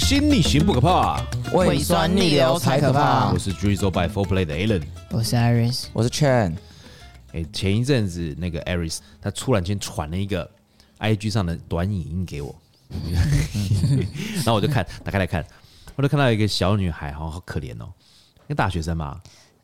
[0.00, 3.30] 心逆行不可怕，胃酸逆流才可怕。
[3.32, 6.56] 我是 Drizzle by Four Play 的 Alan，我是 Iris，我是 Chen。
[7.32, 10.50] 哎，前一阵子那个 Iris 他突然间传了一个
[10.98, 12.52] IG 上的短影音给我，
[14.36, 15.44] 然后我就看，打开来看，
[15.94, 17.86] 我就看到一个小女孩，好好可怜哦，
[18.46, 19.20] 一个大学生嘛。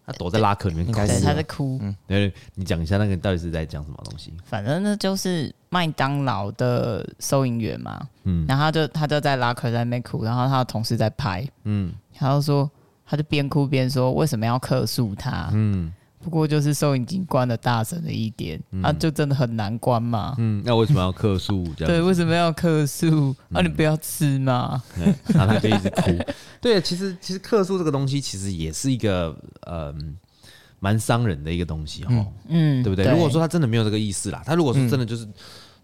[0.06, 1.80] 他躲在拉克里面，对，他在哭。
[1.82, 4.32] 嗯，对，你讲一下那个到底是在讲什么东西？
[4.44, 8.00] 反正那就是麦当劳的收银员嘛。
[8.22, 11.44] 嗯，然后他就他就在拉克在那边哭，然后他的同事在拍。
[11.64, 12.70] 嗯，然后说
[13.04, 15.50] 他就边哭边说为什么要客诉他？
[15.52, 15.92] 嗯。
[16.26, 20.34] 不过就是收音机关的大声了一点，嗯、啊，就真的很难关嘛。
[20.38, 21.64] 嗯，那为什么要客诉？
[21.76, 23.32] 对，为什么要客诉？
[23.52, 24.82] 啊，你不要吃嘛。
[24.98, 26.10] 嗯、然后他就一直哭。
[26.60, 29.94] 对，其实其实客诉这个东西其实也是一个呃
[30.80, 32.26] 蛮伤人的一个东西哦。
[32.48, 33.04] 嗯，对不对？
[33.04, 35.24] 对，如果说他真的没有这个意思啦，他如果说真的就是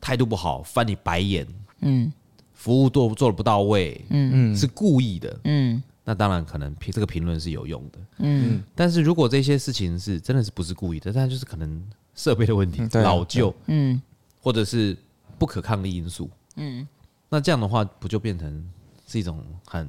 [0.01, 1.47] 态度不好，翻你白眼，
[1.83, 2.13] 嗯，
[2.53, 5.81] 服务做做的不到位，嗯嗯，是故意的，嗯。
[6.05, 11.81] 那当然可能评这个评论是有用的，嗯，但是如果这些事情是真的是不是故意的，但就是可能
[12.17, 14.03] 设备的问题、嗯、老旧，嗯，
[14.41, 14.97] 或者是
[15.39, 16.85] 不可抗力因素，嗯，
[17.29, 18.69] 那这样的话不就变成
[19.07, 19.89] 是一种很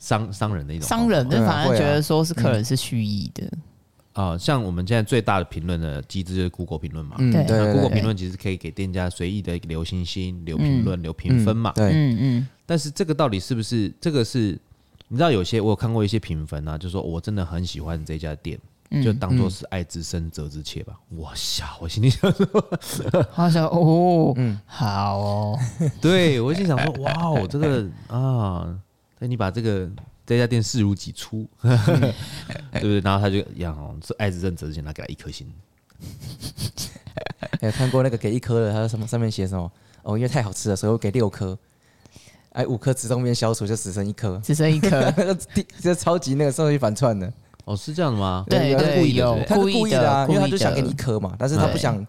[0.00, 3.46] 伤伤人的一种伤人的，反而觉得说是客人是蓄意的。
[4.14, 14.58] 啊、呃，像我们现在最大的评论的机制就是 Google 评论嘛，嗯，对，那 Google 评论其实可以给店家随意的留星星、留评论、留评分嘛，对，嗯嗯，但是这个到底是不是这个是？
[15.12, 20.98] 你知道有些我有看过一些评分啊，就说我真的很喜欢这家店，嗯、就当做是爱之深责之切吧。
[21.10, 25.58] 我想， 我心里想说，好想哦，嗯，好哦，
[26.00, 28.74] 对我心想说，哇，哦这个啊，
[29.18, 29.86] 那你把这个
[30.24, 31.76] 这家店视如己出， 对
[32.80, 33.00] 不对？
[33.00, 35.46] 然后他就一样哦，是爱之深责之切，他给他一颗星。
[37.60, 39.70] 有看过那个给一颗的，他说什么上面写什么？
[40.04, 41.58] 哦，因为太好吃了，所以我给六颗。
[42.52, 45.38] 哎，五颗自动面消除就只剩一颗，只剩一颗， 那个
[45.80, 47.32] 就超级那个社会反串的。
[47.64, 48.44] 哦，是这样的吗？
[48.48, 52.04] 对对，故意的，他是故意的啊，因为他就想给你一颗嘛，但是他不想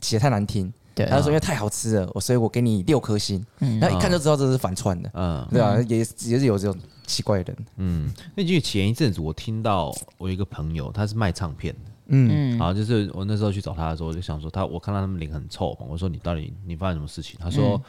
[0.00, 0.72] 写太难听。
[0.94, 3.42] 对，他说因为太好吃了，我所以我给你六颗星。
[3.60, 5.10] 嗯，然后一看就知道这是反串的。
[5.14, 7.66] 嗯，对啊，也也是有这种奇怪的人。
[7.78, 11.90] 嗯，那因为前一阵子我听到我一个朋友，他是卖唱片的。
[12.08, 17.40] 嗯，好，就是我那时候去找他的时候，我就想说他，我看到他们脸很臭嘛，我说你到底你发生什么事情？
[17.42, 17.82] 他说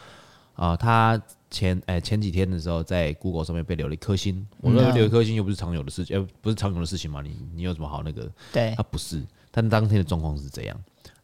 [0.55, 1.21] 啊，他。
[1.53, 4.45] 前哎前几天的时候，在 Google 上面被留了一颗星。
[4.59, 7.21] 我说留一颗星又不是常有的事情，呃，不是常有的事情嘛？
[7.21, 8.29] 你你有什么好那个？
[8.51, 9.23] 对，他不是。
[9.51, 10.75] 但当天的状况是这样，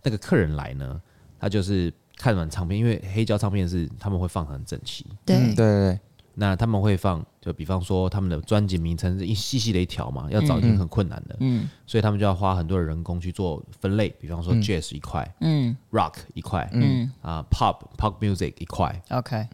[0.03, 1.01] 那个客人来呢，
[1.39, 5.03] 他就是看完唱片，因为黑胶唱片是他们会放很整齐。
[5.25, 5.99] 对对对。
[6.35, 11.35] 那他们会放，就比方说他们的专辑名称是一细细的一条嘛，要找已经很困难的。
[11.39, 11.67] 嗯。
[11.85, 19.01] 所以他们就要花很多的人工去做分类，比方说 Jazz 一块，嗯，Rock 一块，嗯啊 Pop Pop Music 一块。
[19.09, 19.47] OK。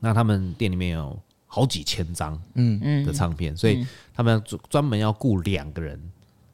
[0.00, 1.16] 那他们店里面有
[1.46, 2.80] 好几千张嗯。
[2.82, 3.04] 嗯。
[3.06, 6.00] 的唱片，所以他们专专门要雇两个人，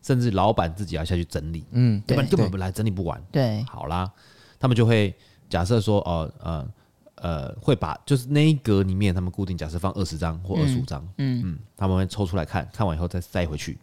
[0.03, 3.23] 甚至老板自己要下去整理，嗯，对，根本本来整理不完。
[3.33, 4.11] 对，好啦，
[4.59, 5.15] 他们就会
[5.49, 6.69] 假设说，哦呃
[7.17, 13.79] 呃，会把就是那一格里面，他们固定假设放二十张或二十五张，嗯嗯，他们会抽出来看看完以后再塞回去，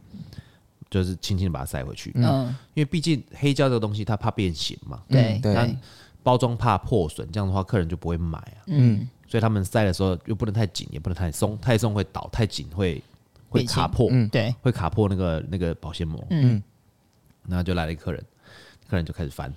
[0.89, 5.77] 就是轻轻的把它塞回去，嗯，因为毕竟黑胶这个东西它怕变形嘛，对对，
[6.21, 9.07] 包装怕破损，这样的话客人就不会买啊，嗯。
[9.33, 13.01] 所以他们塞的时候又不能太紧，也不能太松，太松会倒，太紧会
[13.49, 16.61] 会卡破，嗯，对，会卡破那个那个保鲜膜，嗯，
[17.47, 18.23] 然后就来了一个客人，
[18.87, 19.51] 客人就开始翻，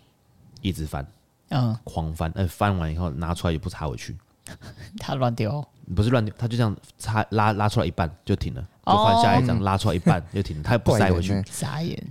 [0.63, 1.07] 一直翻，
[1.51, 4.17] 嗯，狂翻，呃，翻完以后拿出来也不插回去，
[4.99, 5.63] 他乱丢，
[5.95, 12.03] 不是乱丢，他就这样插拉拉出来一半就停了，就换下一张，拉出来一半就停了，他也 不塞回去，傻眼。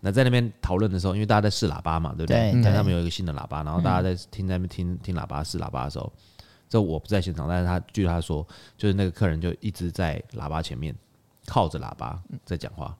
[0.00, 2.52] 那在那边讨论的时候，因为大家在试喇叭嘛，对不对？
[2.62, 6.12] 但他们有一个新的喇叭，然后大家在听在那边听听喇叭试喇叭的时候。
[6.74, 8.44] 这我不在现场，但是他据他说，
[8.76, 10.92] 就是那个客人就一直在喇叭前面
[11.46, 12.96] 靠着喇叭在讲话，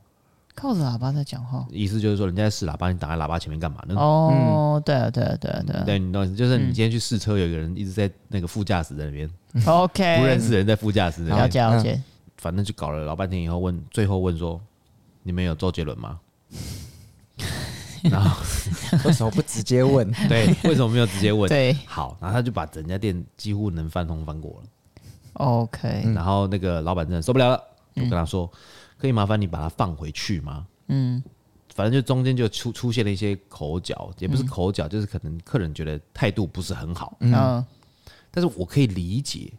[0.55, 3.97] 靠着喇叭在讲话，意思就是说人家在试喇叭，你挡在喇叭前面干嘛呢？
[3.97, 9.29] 哦，对啊，对啊，对啊，对啊，对，你懂，就是你今天去试车，有一个人一直在那个副驾驶在那边，
[9.67, 12.01] OK，不认识人在副驾驶那边，了解了解，
[12.37, 14.61] 反正就搞了老半天以后问，最后问说，
[15.25, 16.21] 你们有周杰伦吗？
[18.11, 18.41] 然后
[19.05, 20.11] 为什么不直接问？
[20.29, 21.49] 对，为什么没有直接问？
[21.49, 24.69] 对，好，然后他就把整家店几乎能翻通翻过了。
[25.35, 27.61] OK，然后那个老板真的受不了了，
[27.95, 28.51] 就跟他说
[28.99, 31.23] ：“可以麻烦你把它放回去吗？”嗯，
[31.75, 37.17] 反正就中间就出出现了一些口角，也不是口角，就是可能客人觉得态度不是很好。
[37.21, 37.65] 嗯，
[38.31, 39.53] 但是我可以理解，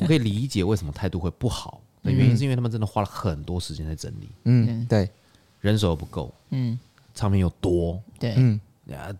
[0.00, 4.28] 我可以理解为什么态度会不好的原因，是因为他们真的花了很多时间在整理。
[4.44, 5.08] 嗯，对，
[5.60, 6.34] 人手不够。
[6.50, 6.78] 嗯。
[7.14, 8.60] 唱片又多，对，嗯，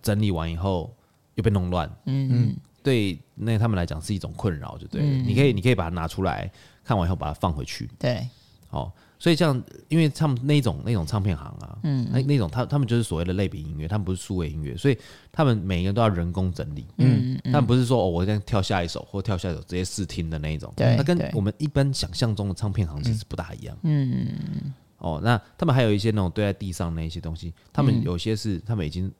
[0.02, 0.94] 整理完以后
[1.36, 5.06] 又被弄乱，嗯嗯，对那他们来讲是一种困扰，就对了。
[5.06, 6.50] 嗯、你可以你可以把它拿出来
[6.82, 7.88] 看完以后把它放回去。
[7.98, 8.28] 对，
[8.70, 14.98] 哦，所以像因为他们那种那种唱片行啊，嗯，那那种他他们就是所谓的类比音乐，他们不是数位音乐，所以
[15.32, 16.86] 他们每个人都要人工整理。
[16.98, 20.72] 嗯，他们不是说哦，我这样跳下一首或跳下一首直接试听的那一种。
[20.76, 23.76] 对，那跟我们一般想象中的唱片行其实不大一样。
[23.82, 24.74] 嗯。
[25.04, 29.12] 哦，那他们还有一些那种堆在地上那一些东西，他们有些是他们已经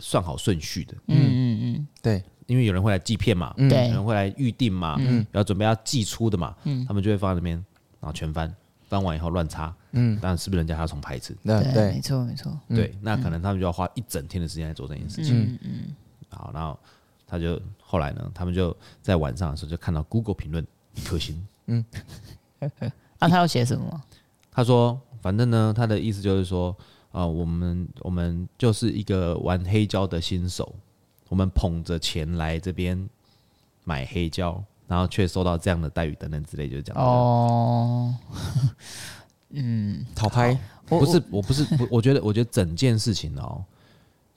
[0.00, 0.92] 算好顺序的。
[1.06, 3.86] 嗯嗯嗯，对，因为有人会来寄片嘛，对。
[3.86, 7.54] 有人会来预定嘛，嗯，要准备要寄出的嘛，嗯，他们就会放在那边，
[8.00, 8.52] 然后全翻，
[8.88, 11.32] 翻完以后乱插，嗯，但是不是人家还要重拍一次？
[11.44, 15.44] 对对，没错没错，对，那可能他们就要花一整天的时间来做这件事情。
[15.44, 15.94] 嗯嗯，
[16.28, 16.76] 好，然后
[17.24, 20.66] 他就后来呢，他们就在晚上的时候就看到 Google 评论
[20.96, 21.84] 一颗星，嗯，
[23.20, 24.02] 那，他要写什么？
[24.50, 25.00] 他说。
[25.20, 26.74] 反正呢，他的意思就是说，
[27.12, 30.74] 啊、呃，我们我们就是一个玩黑胶的新手，
[31.28, 33.08] 我们捧着钱来这边
[33.84, 37.02] 买黑胶，然后却受到这样的待遇等等之类，就是这样。
[37.04, 38.14] 哦，
[39.50, 43.64] 嗯，讨拍不是，我不是，我我觉得，我觉得整件事情哦，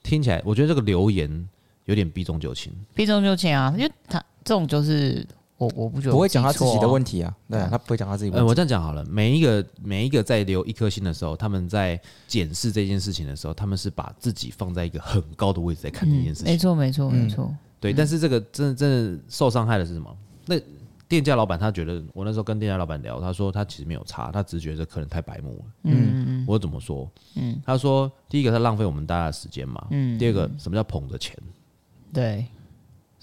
[0.02, 1.48] 听起来，我觉得这个留言
[1.86, 5.26] 有点避重就轻，避重就轻啊，因为他这种就是。
[5.56, 8.40] 我我不觉得不会讲他自己的问题啊，对啊，他不会讲他自己问题。
[8.40, 16.46] 呃，我这样讲好了，每一个每一个在留一颗星的时候，他们在检视这件事情的时候，他们是把自己放在一个很高的位置在看这件事情。
[16.46, 17.54] 没错，没错，没错。
[17.78, 20.16] 对，但是这个真的真的受伤害的是什么？
[20.46, 20.56] 那
[21.06, 25.64] 店家老板他觉得，我那时候跟店家老板聊，他说他其实没有差，他只是觉得客人太白目了。
[25.84, 26.44] 嗯嗯。
[26.48, 27.08] 我怎么说？
[27.36, 29.86] 嗯，他说第一个他浪费我们大家的时间嘛。
[29.90, 30.18] 嗯。
[30.18, 31.36] 第二个，什么叫捧着钱？
[32.12, 32.44] 对。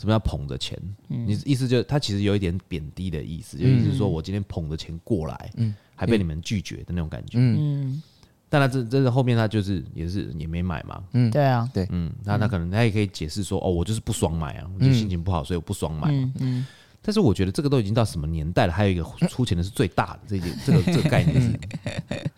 [0.02, 0.76] 什么叫捧着钱？
[1.10, 7.38] 嗯、你意思就是他其实有一点贬低的意思，嗯、就意思是说我今天捧着钱过来，嗯、还被你们拒绝的那种感觉。
[7.40, 8.02] 嗯，
[8.50, 11.04] 但他这这是后面他就是也是也没买嘛。
[11.14, 16.14] 嗯，对啊，对，嗯，那他可能他也可以解释说，哦，我就是不爽买啊，我就心情不好，所以我不爽买嘛。
[16.14, 16.66] 嗯，嗯，
[17.04, 21.60] 但是我觉得这个都已经到什么年代了，还有一个出钱的是最大的这件 这个这个概念是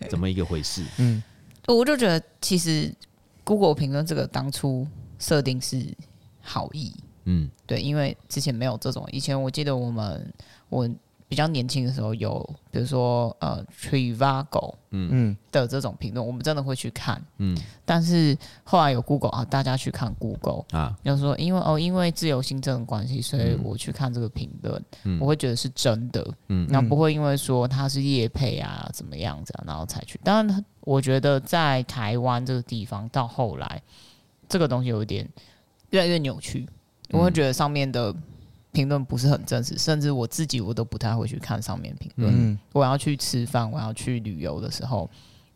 [0.09, 0.83] 怎么一个回事？
[0.99, 1.23] 嗯，
[1.67, 2.93] 我就觉得其实
[3.45, 4.85] Google 评论这个当初
[5.17, 5.81] 设定是
[6.41, 6.93] 好意。
[7.25, 9.07] 嗯，对，因为之前没有这种。
[9.11, 10.33] 以前我记得我们
[10.69, 10.89] 我
[11.29, 17.19] 比较年轻的时候有，比如说呃，Trivago，嗯嗯的这种评论，我们真的会去看。
[17.37, 26.23] 嗯，但是后来有 Google 啊，大家去看 Google 啊，要说因为哦，因为自由新政的关系，所以我去看这个评论，嗯、我会觉得是真的。
[26.49, 30.19] 嗯，那不会因为说它是业配啊，怎么样子啊，然后才去。
[30.23, 33.81] 当然，我觉得在台湾这个地方到后来，
[34.47, 35.27] 这个东西有一点
[35.89, 36.67] 越来越扭曲。
[37.13, 38.13] 我会觉得上面的
[38.71, 42.33] 评论不是很真实，甚至我自己我都不太会去看上面评论。
[42.35, 45.07] 嗯、我要去吃饭，我要去旅游的时候，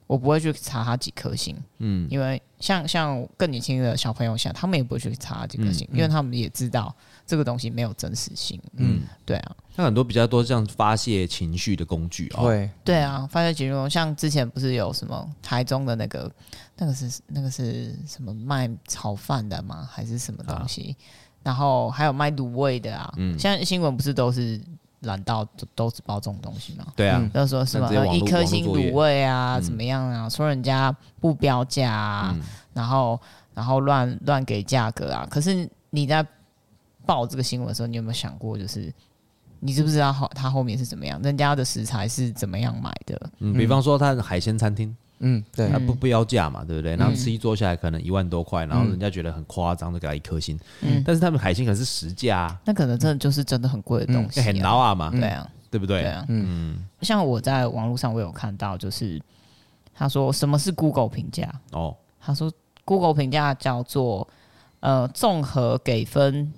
[0.06, 1.57] 我不会去查他几颗星。
[1.80, 6.95] 嗯，因为像像更年轻的小朋友，像他们也不会去查几颗星，嗯、因为他们也知道
[7.25, 8.62] 这个东西没有真实性。
[8.75, 9.56] 嗯，对啊。
[9.75, 12.48] 那很多比较多这样发泄情绪的工具啊、哦。
[12.48, 16.31] 对对啊，发泄情绪，像之前不是有什么台中的那个
[16.77, 19.89] 那个是那个是什么卖炒饭的吗？
[19.92, 20.95] 还是什么东西？
[21.00, 24.59] 啊然后还有卖卤味的啊，嗯，现在新闻不是都是
[25.03, 26.85] 懒到都都是包这种东西吗？
[26.94, 30.27] 对啊，就说什么一颗星卤味啊，怎么样啊？
[30.27, 32.41] 说人家不标价啊，嗯、
[32.73, 33.17] 然后
[33.53, 35.25] 然后乱乱给价格啊。
[35.31, 36.25] 可是你在
[37.05, 38.93] 报这个新闻的时候，你有没有想过，就是
[39.62, 41.17] 你知不知道后他后面是怎么样？
[41.22, 43.29] 人家的食材是怎么样买的？
[43.39, 44.93] 嗯，比方说他的海鲜餐厅。
[45.19, 46.95] 嗯，对，他不不要价嘛，对不对？
[46.95, 50.59] 然后吃一桌下来可能一万多块，然后人家觉得很夸张，就给他一颗星。
[50.81, 56.01] 嗯，但是他们海星可是实价，那可能真的就是真的很贵的东西，很捞啊嘛，对啊，对不对？
[56.01, 59.19] 对啊，嗯，像我在网络上我有看到，就是
[59.93, 62.51] 他说什么是 Google 评价哦，他说
[62.86, 64.27] Google 评价叫做
[64.81, 66.53] 呃综合给分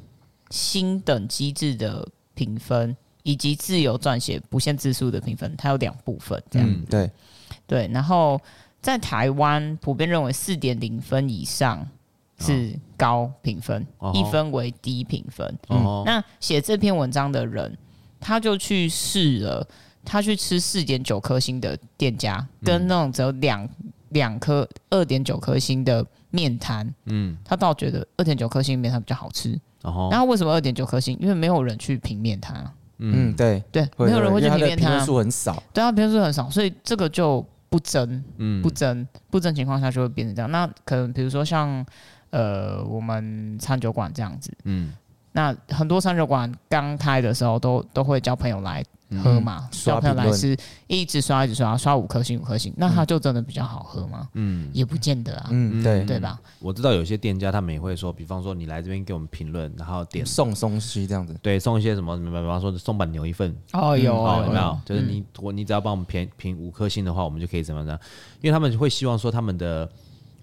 [0.49, 6.85] 星等机制的评分，以及自由撰写不限字数的评分，它有两部分，这样。
[6.89, 7.09] 对。
[7.69, 8.41] 对，然后
[8.81, 11.87] 在台湾普遍认为四点零分以上
[12.39, 15.55] 是高评分，哦、一分为低评分。
[15.67, 17.77] 哦、那写这篇文章的人，
[18.19, 19.67] 他就去试了，
[20.03, 23.69] 他去吃四点九颗星的店家，跟那种只有两
[24.09, 29.55] 两颗二点九颗星的面摊，嗯，他倒觉得二点九颗星面摊比较好吃。
[29.83, 31.15] 哦、然后为什么二点九颗星？
[31.21, 32.73] 因为没有人去评面摊啊。
[32.97, 37.45] 嗯，对对，没有人会去评面摊，评分数很少，对啊，评分数很少，所以这个就。
[37.69, 40.49] 不争，嗯，不争，不争情况下就会变成这样。
[40.51, 41.85] 那可能比如说像，
[42.31, 44.93] 呃，我们餐酒馆这样子，嗯，
[45.31, 48.83] 那很多餐酒馆刚开的时候都都会叫朋友来
[49.17, 50.55] 喝嘛，小朋友来吃
[50.87, 54.29] 一直刷一直刷，刷五颗星五颗星，那它就真的比较好喝吗？
[54.33, 55.47] 嗯，也不见得啊。
[55.51, 56.39] 嗯，对对吧？
[56.59, 63.55] 我知道有些店家他们也会说，比方说你来这边给我们评论，然后点送东西这样子，对，送一些什么，比方说松板牛一份。
[63.73, 64.79] 哦，有有没有？
[64.85, 67.99] 就是你我你只要帮我们评评五颗星的话，我们就可以怎么样？
[68.41, 69.89] 因为他们会希望说他们的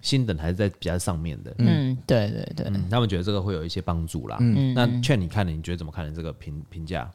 [0.01, 1.53] 星等还是在比较上面的。
[1.59, 4.37] 嗯，对对对，他们觉得这个会有一些帮助啦。
[4.39, 7.09] 嗯，那劝你看了，你觉得怎么看的这个评评价？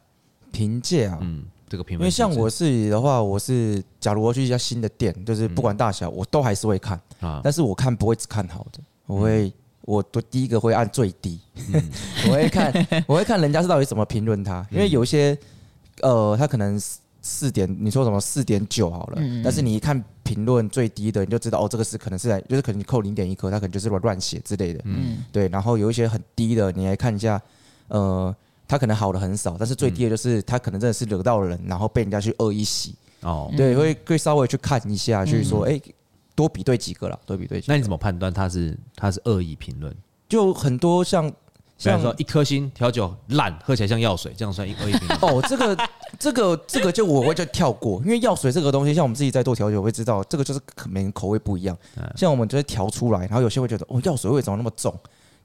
[0.53, 7.41] 评价啊，嗯，这个评，因为像我自己的话，我是假如我去一家新的店，就是不管大小，我都还是会看啊。
[7.43, 11.41] 但是我看不会只看好的，我会，我都第一个会按最低，
[12.29, 12.71] 我会看，
[13.07, 15.35] 我会看人家是到底怎么评论它，因为有一些，
[16.01, 16.79] 呃，他可能
[17.23, 25.47] 四点，你说什么四点九好了，但是你一看评论最低的，你就知道哦，这个是可能是在，就是可能你扣零点一颗，他可能就是乱乱写之类的，嗯，对。
[25.47, 27.41] 然后有一些很低的，你来看一下，
[27.87, 28.35] 呃。
[28.73, 35.79] 他可能好的很少，但是最低的就是他可能真的是惹到人，然后被人家去恶意洗哦，对，会会稍微去看一下，去说哎，
[36.33, 37.71] 多比对几个了，多比对几个。
[37.71, 39.95] 那你怎么判断他是他是恶意评论？
[40.27, 45.19] 就很多像，比如说一颗星调酒烂，喝起来像药水，这样算恶意评论？
[45.21, 45.77] 哦，这个
[46.17, 51.77] 这个这个就我会就跳过，因为药水这个东西，像我们自己在做调酒，我会知道这个就是每个口味不一样。
[52.15, 54.91] 像我们就会调出来，然后有些会觉得哦，药水味怎么那么重？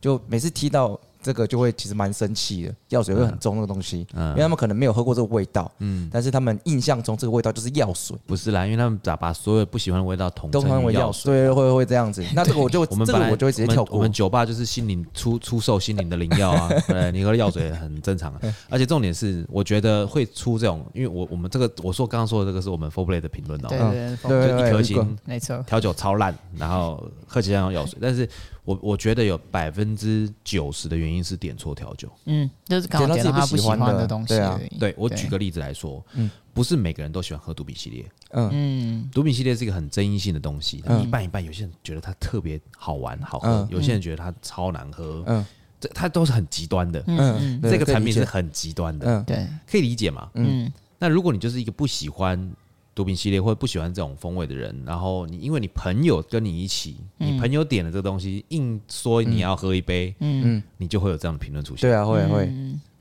[0.01, 0.99] 就每次提到。
[1.21, 12.25] 这个就会其实蛮生气的，药水会很重那个东西，嗯因为他们可能没有喝过这个味道，嗯，但是他们印象中这个味道就是药水，不是啦，因为他们咋把所有不喜欢的味道统称为药水， 对，会会这样子。
[12.35, 13.97] 那这个我就我们这个我就会直接跳过。
[13.97, 18.41] 我们酒吧就是心灵出出售心灵的灵药啊， 对，你喝药水很正常啊。
[18.69, 28.29] 而且重点是，我觉得会出这种，因为我我们这个我说刚刚说的这个是我们 Four Play 的评论哦，对对对，一颗星，没错，调酒超烂，然后喝起来像药水，但是。
[28.69, 34.29] 我我觉得有百分之九十的原因是点错调酒，嗯，就是点到自己不喜欢的东西。
[34.29, 45.45] 对啊，对我举个例子来说，嗯，不是每个人都喜欢喝毒品系列，嗯，毒品系列是一个很争议性的东西，一半一半，有些人觉得它特别好玩好喝，有些人觉得它超难喝，嗯，
[45.81, 52.53] 这它都是很极端的，嗯，这个产品是很极端的，嗯，对，可以理解嘛，嗯，那如果你就是一个不喜欢。
[52.99, 61.89] 毒品系列或者不喜欢这种风味的人，然后你因为你朋友跟你一起，嗯、你朋友点了这个东西，硬说你要喝一杯，嗯，你就会有这样的评论出现。
[61.89, 62.53] 对啊，会会，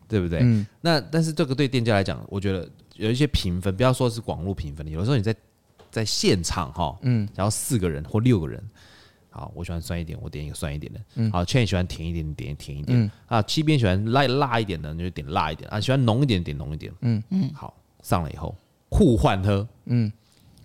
[0.07, 0.41] 对不对？
[0.43, 5.35] 嗯、那但是这个对店家来讲，我觉得有一些评分，不要说是网络评分，有的时候你在
[5.89, 8.63] 在现场哈，嗯，然后四个人或六个人，
[9.31, 15.67] 好，我喜欢酸一点，我点一个酸一点的，嗯，好，Chen 喜欢甜一点，点甜一点，嗯、啊，七边喜欢辣辣一点的，你就点辣一点。
[15.71, 17.23] 啊，喜欢浓一点点浓一点，嗯。
[17.31, 18.55] 嗯，好，上了以后。
[18.89, 20.11] 互换喝，嗯，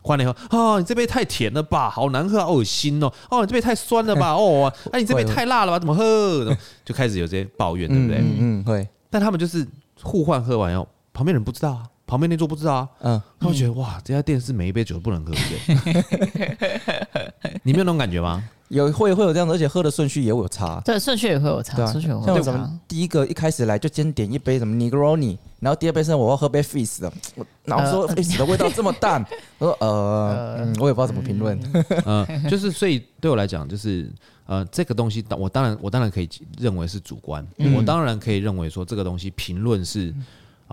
[0.02, 6.56] 换了以后，哦，你这杯太甜了吧，好难喝，好恶心哦，哦，你这杯太酸了吧， 哦，哎，你这杯太辣了吧，怎么喝？
[6.84, 8.22] 就开始有这些抱怨，对不对？
[8.38, 8.86] 嗯，会。
[9.10, 9.66] 但他们就是
[10.02, 15.82] 互换喝完以后，旁边人不知道啊，旁边那桌不知道啊，嗯，他会觉得哇，这家店是每一杯酒都不能喝，对不
[16.36, 17.32] 对？
[17.64, 18.44] 你没有那种感觉吗？
[18.68, 20.78] 有会会有这样的，而且喝的顺序也有差。
[20.84, 21.74] 对，顺序也会有差。
[21.76, 22.26] 对啊，顺序有差。
[22.26, 29.24] 像咱们第一个一开始来就先点一杯什么 Negroni，然后第二杯是我要喝杯 Fizz 的，我然后说 Fizz 的味道这么淡，
[29.56, 31.58] 我说呃，我也不知道怎么评论。
[32.04, 34.10] 嗯， 就是所以对我来讲，就是
[34.44, 36.28] 呃，这个东西，我当然我当然可以
[36.58, 40.14] 认为是主观，我当然可以认为说这个东西评论是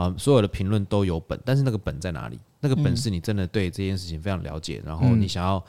[0.02, 2.40] 啊，所有的评论都有本，但是那个本在哪里？
[2.62, 5.64] 那个本是你真的对这件事情非常了解，然后你想要。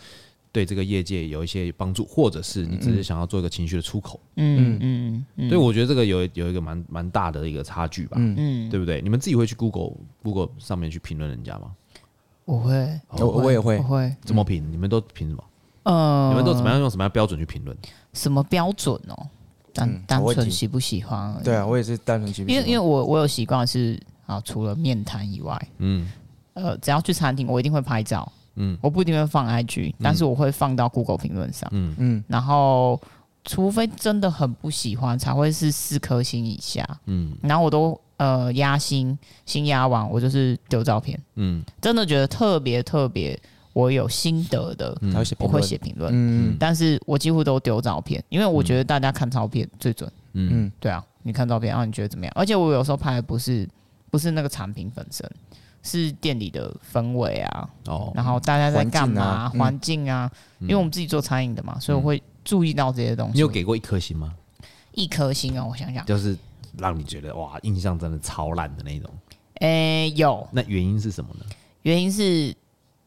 [0.52, 9.00] 对这个业界有一些帮助，或者是你只是想要做一个情绪的出口，嗯嗯嗯，所以我觉得这个有有一个蛮蛮大的一个差距吧，嗯，对不对？
[9.00, 9.92] 你们自己会去 Google
[10.24, 11.70] Google 上面去评论人家吗？
[12.46, 14.12] 我会，我我也会，我会。
[14.24, 14.66] 怎么评？
[14.72, 15.44] 你们都评什么？
[15.84, 17.76] 呃，你们都怎么样用什么样标准去评论？
[18.12, 19.28] 什么标准哦？
[19.72, 21.40] 单单纯喜不喜欢？
[21.44, 22.66] 对啊，我也是单纯喜不喜欢。
[22.66, 23.96] 因为因为我我有习惯是
[24.30, 26.10] 啊，除了面谈以外，嗯，
[26.54, 28.30] 呃，只要去餐厅，我一定会拍照。
[28.56, 31.68] 嗯，我不一定会放 IG，但是我会放到 Google 评论上。
[31.72, 33.00] 嗯嗯，然后
[33.44, 36.86] 除非真的很不喜欢，才会是四颗星以下。
[37.06, 41.18] 嗯，然后我都呃压星，星压完我就是丢照片。
[41.36, 43.40] 嗯，真的觉得特别特别，
[43.72, 44.96] 我有心得的，
[45.38, 46.12] 我会写评论。
[46.12, 50.10] 嗯，但是我几乎都丢照片，因为我觉得大家看照片最准。
[50.32, 52.32] 嗯，对啊，你看照片，然后你觉得怎么样？
[52.36, 53.66] 而且我有时候拍的不是
[54.10, 55.30] 不是那个产品本身。
[55.82, 59.48] 是店里的氛围啊，哦，然后大家在干嘛？
[59.48, 63.32] 环境啊，因为我们自己做餐饮的嘛，所以我会注意到这些东西。
[63.32, 64.34] 你有给过一颗星吗？
[64.92, 66.36] 一颗星啊，我想想，就是
[66.76, 69.10] 让你觉得哇，印象真的超烂的那种。
[69.60, 70.46] 诶，有。
[70.50, 71.46] 那原因是什么呢？
[71.80, 72.54] 原因是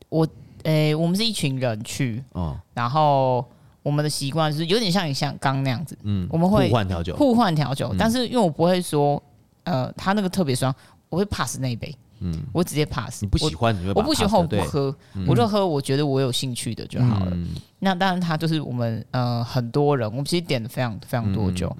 [0.10, 0.28] 我
[0.64, 3.46] 诶，我们是一群人去，哦，然后
[3.84, 9.22] 我们的习惯是有点像你像刚那样子，嗯，我们会互换调酒，互换调酒，但是因为我不会说，
[9.66, 10.74] 呃，他那个特别酸，
[11.14, 11.96] 我会 pass 那一杯。
[12.22, 13.22] 嗯，我直接 pass。
[13.22, 14.96] 你不喜欢，你会我不喜欢，我不喝，
[15.28, 17.38] 我就喝我觉得我有兴趣的就好了。
[17.78, 21.76] 那当然，他就是我们呃很多人，我们其实点了非常非常多酒，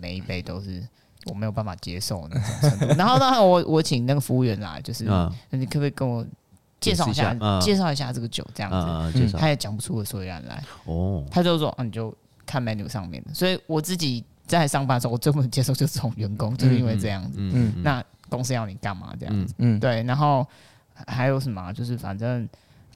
[0.00, 0.82] 每一杯都是
[1.26, 2.94] 我没有办法接受那种程度。
[2.96, 5.04] 然后当然我我请那个服务员来，就是
[5.50, 6.24] 你可不可以跟我
[6.80, 8.70] 介绍一下，介绍一下这个酒这样
[9.12, 9.36] 子？
[9.36, 10.64] 他也讲不出个所以然来。
[10.86, 13.34] 哦，他就说，你就看 menu 上面的。
[13.34, 14.24] 所以我自己。
[14.46, 17.38] 在上班的时候，我最不能接受就是这种员工，就是因为这样子。
[17.38, 19.54] 嗯，那公司要你干嘛这样子？
[19.58, 20.02] 嗯，对。
[20.04, 20.46] 然后
[21.06, 21.70] 还有什么？
[21.74, 22.48] 就是反正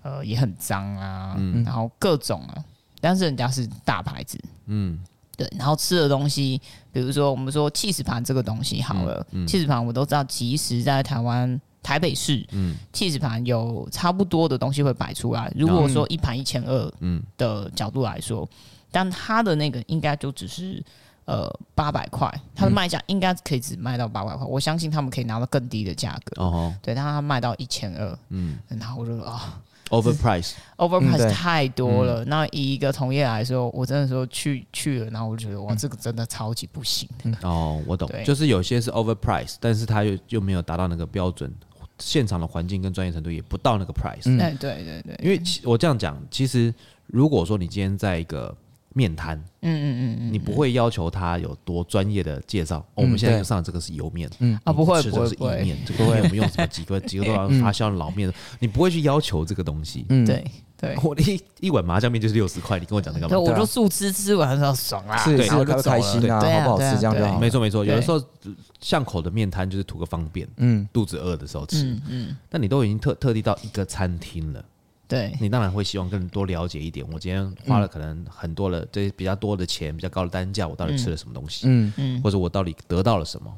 [0.02, 2.64] 呃也很脏啊，然后各种啊，
[3.00, 4.38] 但是人家是大牌子。
[4.66, 4.98] 嗯，
[5.36, 5.46] 对。
[5.58, 6.58] 然后吃的东西，
[6.92, 15.52] 比如说我们说气死盘这个东西好了，气死盘我都知道，其实在台湾台北市，嗯，起司盘有差不多的东西会摆出来。
[15.54, 18.48] 如果说一盘一千二，嗯的角度来说，
[18.90, 20.82] 但它的那个应该就只是。
[21.26, 26.42] 呃，八百块，他的卖价应该可以只卖到八百块，我相信他们可以拿到更低的价格。
[26.42, 32.22] 哦，对，但他卖到一千二，嗯，然后我就啊，overprice，overprice 太多了。
[32.26, 37.08] 那以一个同业来说，我真的说去去了，然后我就觉得哇，这个真的超级不行。
[37.40, 41.50] 哦，我懂，就是有些是 overprice，但是他又又没有达到那个标准，
[41.98, 44.30] 现场的环境跟专业程度也不到那个 price。
[44.38, 46.74] 哎，对对对，因为我这样讲，其实
[47.06, 48.54] 如果说你今天在一个。
[48.94, 52.82] 面摊，嗯嗯嗯，你不会要求他有多专业的介绍。
[52.94, 60.06] 我们现在上这个是油面，嗯啊，不会不会，这个是意面，这个我们用什么几个 几个多少发酵老面，你不会去要求这个东西。
[60.08, 60.44] 嗯，对
[60.76, 66.78] 对，我一一碗麻酱面就是六十块，你跟我讲这个，对，我就素吃吃完之后爽啊，对，然后就开心啊，好不好？
[66.78, 67.38] 吃这样就好。
[67.40, 68.22] 没错没错，有的时候
[68.80, 74.64] 巷口的面摊就是图个方便，嗯，肚子饿的时候吃，嗯，但你都已经特特地到一个餐厅了。
[75.06, 77.06] 对，你当然会希望更多了解一点。
[77.12, 81.66] 我今天花了可能很多的这比较多的钱，比较高的单价，我到底吃了什么东西？
[81.68, 83.52] 嗯嗯，或者我到底得到了什么？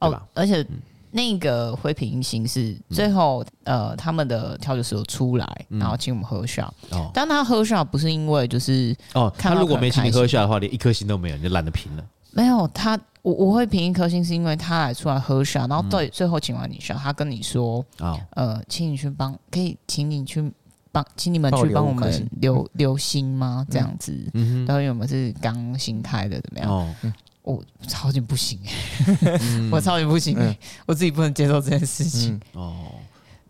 [0.00, 0.26] 对吧？
[0.32, 0.66] 而且
[1.10, 6.70] 那个灰平行是最后呃，他们的调酒师有出来，然后请我们喝 shot。
[6.90, 12.04] 哦，但他喝 shot 不是因为就是哦，他如果没请你喝 shot 的话，连一颗星都没有，你就懒得评了。
[12.32, 20.50] 没有他，我我会评一颗星，是因为他来出来喝 shot，然后对最后请完你 shot，他跟你说啊，呃，请你去帮，可以请你去。
[21.02, 23.66] 帮，请你们去帮我们留留心吗？
[23.70, 24.12] 这样子，
[24.66, 26.94] 然后因为我们是刚新开的，怎么样？
[27.42, 28.58] 我超级不行，
[29.72, 30.36] 我超级不行，
[30.86, 32.38] 我自己不能接受这件事情。
[32.52, 32.74] 哦，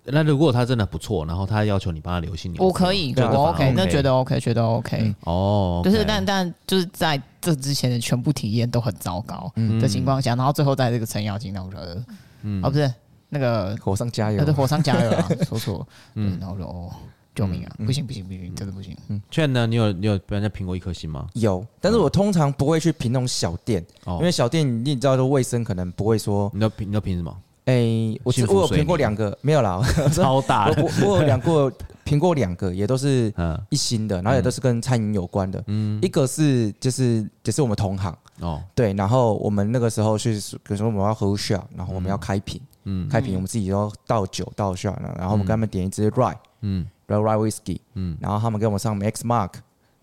[0.05, 5.13] 那如果他真的不错，然后他要求你帮他留心，我可以，我 OK，那觉得 OK，觉得 OK。
[5.23, 12.05] 哦，就是但但就是在这之前的全部体验都很糟糕的情况下，然后最后在这个程咬金，那我觉得，
[12.43, 12.89] 嗯，哦，不是
[13.31, 16.93] 那个火上加油，对，火上加油啊， 说错，嗯，然后说哦。
[17.39, 17.71] 救命啊！
[17.87, 18.97] 不行不行不行，真的不行。
[19.09, 19.65] 嗯，劝呢？
[19.65, 21.29] 你有你有被人家评过一颗星吗？
[21.35, 26.51] 有，但是我通常不会去评那种小店，因为小店你知道，说卫生可能不会说。
[26.53, 27.33] 你要评你要评什么？
[27.67, 29.81] 哎，我我有评过两个，没有啦，
[30.13, 30.67] 超大。
[30.83, 31.73] 我我有两个
[32.03, 33.33] 评过两个，也都是
[33.71, 35.63] 一星的，然后也都是跟餐饮有关的。
[35.69, 40.33] 嗯，一个是就是就是我们同行哦，对，然后我们那个时候去
[40.65, 46.87] 比如说我们要喝 shot，然后我们要开瓶，嗯，开瓶我们自己都倒酒倒 shot，然后我们给他们点一支 rye，嗯。
[47.17, 49.53] Rye Whisky，嗯，然后他们给我们上 X Mark，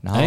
[0.01, 0.19] 然后，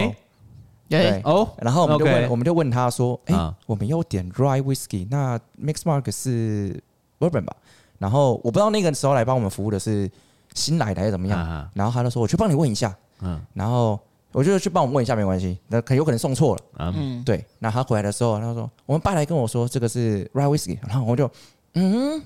[0.88, 1.20] 对。
[1.24, 6.82] 哦，然后我们就问，我们就问他说，哎，我们要点 Rye Whisky，那 X Mark 是
[7.18, 7.56] Bourbon 吧？
[7.98, 10.10] 然后我不知道那个时候来帮我们服务的是
[10.54, 13.98] 新来的还是怎么样，然后他就说，我去帮你问一下，嗯，然后
[14.32, 16.62] 我就去帮我们问一下没关系，那可有可能送错了，
[16.94, 21.30] 嗯，对，那他回来的时候，他说，我们爸来跟我说这个是 Rye Whisky，然后我就。
[21.78, 22.22] 嗯，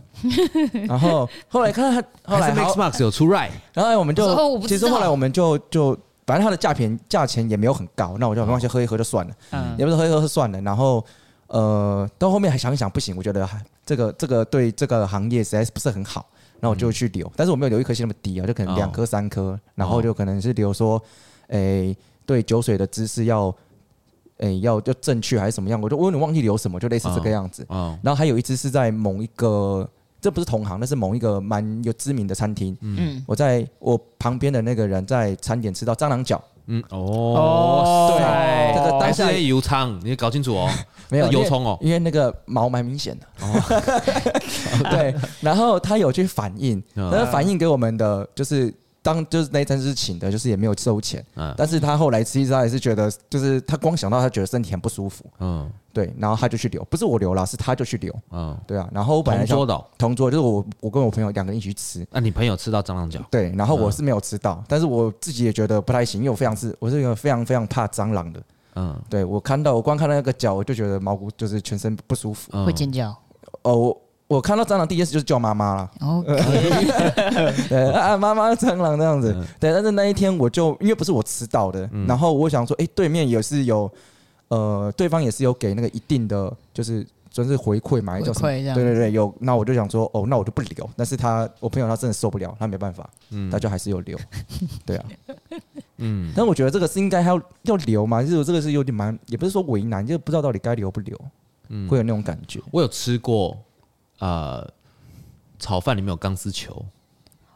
[0.88, 5.94] 然后后来看他后来 Max Mark 有出 Rye，然后我们就其实后来我们就就
[6.26, 10.60] 反正它的价钱价钱也没有很高，那我就没关系喝一喝就算了，嗯，也不是喝一喝就算了。
[10.62, 11.04] 然后
[11.48, 16.26] 呃到后面还想一想不行，我觉得还这个这个对这个行业实在是不是很好，
[16.60, 21.02] 然后我就去留，但是我没有留一颗星那么低啊，就可能两颗三颗，然后就可能是留说，
[21.48, 23.54] 诶对酒水的知识要。
[24.42, 25.80] 哎，要要正确还是什么样？
[25.80, 27.64] 我就我有点忘记留什么，就类似这个样子。
[27.68, 29.88] 嗯，然后还有一支是在某一个，
[30.20, 32.76] 这不是同行，那是某一个蛮有知名的餐厅。
[32.80, 36.42] 嗯，我在我旁边的那个人在餐点吃到蟑螂脚。
[36.66, 40.68] 嗯，哦，对，这个当下油葱，你搞清楚哦。
[41.08, 43.26] 没有油葱哦，因为那个毛蛮明显的。
[43.40, 43.46] 哦，
[44.90, 48.74] 对，然后他有去反映，那反映给我们的就是。
[49.02, 63.20] 当就是那一餐是请的，就是也没有收钱，嗯，但是他后来其实他也是觉得，就是他光想到他觉得身体很不舒服，嗯，对，然后他就去留，不是我留了，是他就去留，嗯，对啊，然后我本来同桌的，同桌就是我，我跟我朋友两个人一起去吃，那你朋友吃到蟑螂脚？
[63.30, 68.42] 对，然后我是没有吃到，但是我自己也觉得不太行，因为我非常是，我是一个非常非常怕蟑螂的，
[68.76, 73.14] 嗯，对我看到我光看到那个脚，我就觉得毛骨就是全身不舒服，会尖叫，
[73.62, 73.76] 哦。
[73.76, 74.01] 我
[74.36, 75.90] 我看到蟑螂第一件事就是叫妈妈了。
[76.00, 76.24] 哦，
[77.68, 79.32] 对啊，妈妈蟑螂这样子。
[79.60, 83.90] 对，但是那一天我就因为不是我吃到的，然后我想说，哎，对面也是有，
[84.48, 87.06] 呃，对方也是有给那个一定的，就是。
[87.34, 88.48] 算是回馈嘛，叫什么？
[88.74, 89.34] 对对对，有。
[89.38, 90.90] 那我就想说，哦，那我就不留。
[90.94, 94.18] 但是他，我朋友他真的受不了，他没办法，嗯，他就还是有留。
[94.84, 95.04] 对啊，
[95.96, 96.30] 嗯。
[96.36, 101.18] 但我觉得这个是应该还要要留嘛，就是这个是有点蛮，也不是说为难，就不知道到底该留不留，
[101.70, 102.60] 嗯，会有那种感觉。
[102.70, 103.56] 我有吃过，
[104.22, 104.72] 呃，
[105.58, 106.84] 炒饭里面有钢丝球。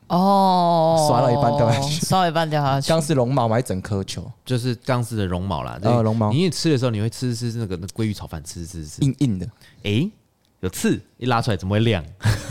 [0.08, 2.88] 哦，刷了一半掉下去，刷了一半掉下去。
[2.88, 5.78] 钢丝绒毛买整颗球，就是钢丝的绒毛啦。
[5.82, 6.32] 呃，绒毛。
[6.32, 9.46] 你一吃的时候，你会吃吃那个那鲑鱼炒饭，吃吃吃，硬硬的。
[9.84, 10.10] 哎，
[10.58, 12.04] 有刺，一拉出来怎么会亮？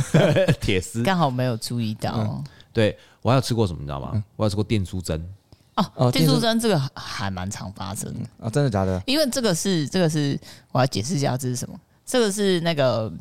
[0.61, 1.03] 铁丝。
[1.03, 2.41] 刚好没有注意到。
[2.71, 4.23] 对，我还有吃过什么，你知道吗？
[4.37, 5.29] 我还有吃过电珠针。
[5.95, 9.01] 哦，电珠针这个还蛮常发生的啊，真的假的？
[9.05, 10.39] 因为这个是这个是，
[10.71, 11.77] 我要解释一下这是什么。
[12.05, 13.11] 这个是那个。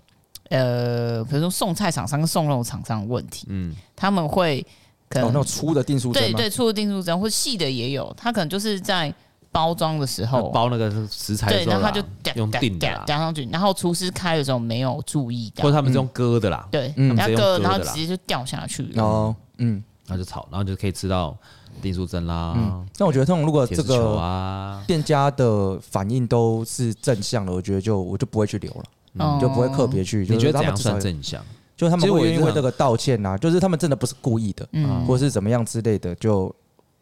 [0.51, 4.65] 呃，比如说送菜厂商跟送肉厂商的问题，嗯，他们会
[5.09, 9.13] 可能、哦、那种粗的订书针，对对，粗的订书针或细的也有，他可能就是在
[9.51, 12.03] 包装的时候包那个食材的时候，对，然后他就
[12.35, 18.83] 用订的夹上去，然后厨师开的时候没有注意到，或者他们是用割的啦，对，嗯，然后割，然后直接就掉下去。
[18.83, 21.37] 了，哦，嗯，然后就炒，然后就可以吃到
[21.81, 22.53] 订书针啦。
[22.57, 28.85] 嗯，那我觉得，这种如果这个啊，店家的反应都是正向的，我觉得就我就不会去留了。
[29.15, 30.27] 嗯，就不会特别去。
[30.29, 31.43] 你觉得怎样算正向？
[31.77, 36.15] 就他们会因为这个道歉呐，就是他们真的不是故意的，嗯，或者是怎么样之类的。
[36.15, 36.55] 就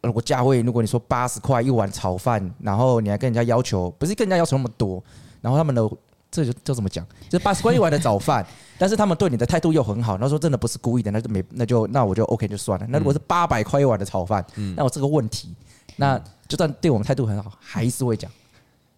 [0.03, 5.03] 如果价位，如果你说八十块一碗炒饭，然后你还跟人家要求，不是跟人家要求那么多，
[5.42, 5.87] 然后他们的
[6.31, 7.07] 这就就怎么讲？
[7.29, 8.44] 就八十块一碗的早饭，
[8.79, 12.87] 但是他们对你的态度又很好，然后说真的不是故意的，那就没那就那我就 OK 就算了。
[12.88, 14.42] 那如果是八百块一碗的炒饭，
[14.75, 15.55] 那我这个问题，
[15.96, 18.31] 那就算对我们态度很好，还是会讲。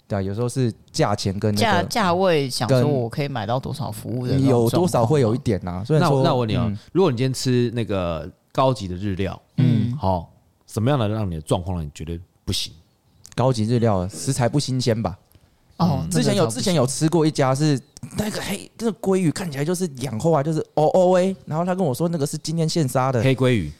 [0.07, 5.83] 对啊，有时候是价钱跟价价位，想说我可以买到多少服务的，有多少会有一点呐。
[5.85, 10.31] 所以那我那我问你啊，如果你今天吃那个高级的日料，嗯，好，
[10.67, 12.73] 什么样的让你的状况让你觉得不行？
[13.35, 15.19] 高级日料食材不新鲜吧？
[15.79, 17.81] 哦，之前有之前有吃过一家是
[18.17, 23.73] 那个黑那个鲑鱼看起来就是养后啊，就是哦哦哎，然后他跟我说那个是今天现杀的黑鲑鱼。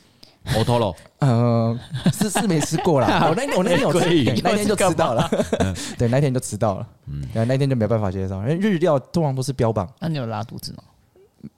[0.59, 1.79] 我脱了，嗯，
[2.13, 3.27] 是是没吃过啦。
[3.31, 5.31] 我那我那天有吃，那天就吃到了。
[5.97, 6.87] 对，那天就吃到了。
[7.07, 9.89] 嗯，那天就没办法接受，因为日料通常都是标榜。
[9.99, 10.83] 那你有拉肚子吗？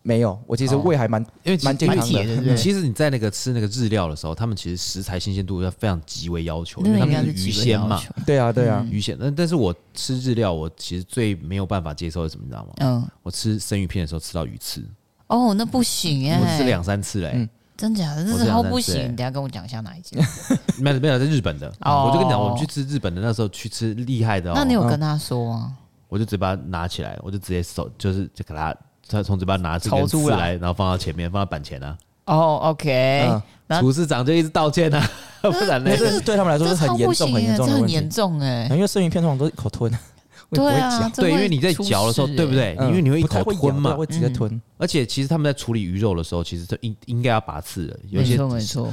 [0.03, 2.57] 没有，我其实胃还蛮因为蛮健康的。
[2.57, 8.01] 其实你在那个吃那个日料的时候，他们其实食材新鲜度要非常极为要求，因为他们是鱼鲜嘛。
[8.25, 9.17] 对啊，对啊，鱼鲜。
[9.21, 12.73] 但但是我吃日料，我其实最没有办法接受的是什么，你知道吗？
[12.79, 14.85] 嗯，我吃生鱼片的时候吃到鱼刺。
[15.29, 17.49] 哦，那不行哎，我吃两三次嘞。
[17.77, 19.13] 真假的，这超不行！
[19.13, 20.19] 你等下跟我讲一下哪一间？
[20.79, 21.73] 没 有没有，在日本的。
[21.81, 24.53] 我就跟你讲，我们去吃日本的那时候去吃厉害的。
[24.55, 25.71] 那你有跟他说啊？
[26.09, 28.75] 我就嘴巴拿起来，我就直接手就是就给他，
[29.09, 31.97] 他从嘴巴拿抽出来，然后放到前面，放到板前啊。
[32.27, 33.41] 哦，OK。
[33.81, 35.09] 厨师长就一直道歉啊，
[35.43, 35.97] 不然呢？
[35.97, 37.95] 这是对他们来说是很严重、很严重的问题。
[37.95, 39.93] 很严重哎，因为生鱼片通常都是一口吞。
[40.51, 42.77] 对啊，对，因为你在嚼的时候，对不对？
[42.81, 44.61] 因为你会一口吞嘛，会直接吞。
[44.79, 47.99] 而且其实他们在处理鱼肉的时候，其实都应应该要拔刺的。
[48.11, 48.93] 有些没错，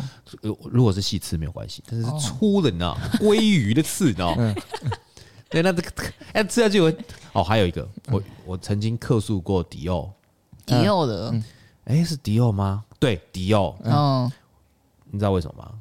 [0.71, 4.35] 如果是细刺没有关系，但是是粗的，你知道， 鲑鱼的刺，你知道。
[5.49, 5.91] 对，那这个
[6.31, 6.91] 哎吃下去我
[7.33, 10.11] 哦，还有一个，我我曾经客诉过迪奥，
[10.65, 11.33] 迪奥的，
[11.83, 12.83] 哎是迪奥吗？
[12.99, 13.77] 对，迪奥。
[13.83, 14.31] 嗯，
[15.11, 15.71] 你知道为什么吗？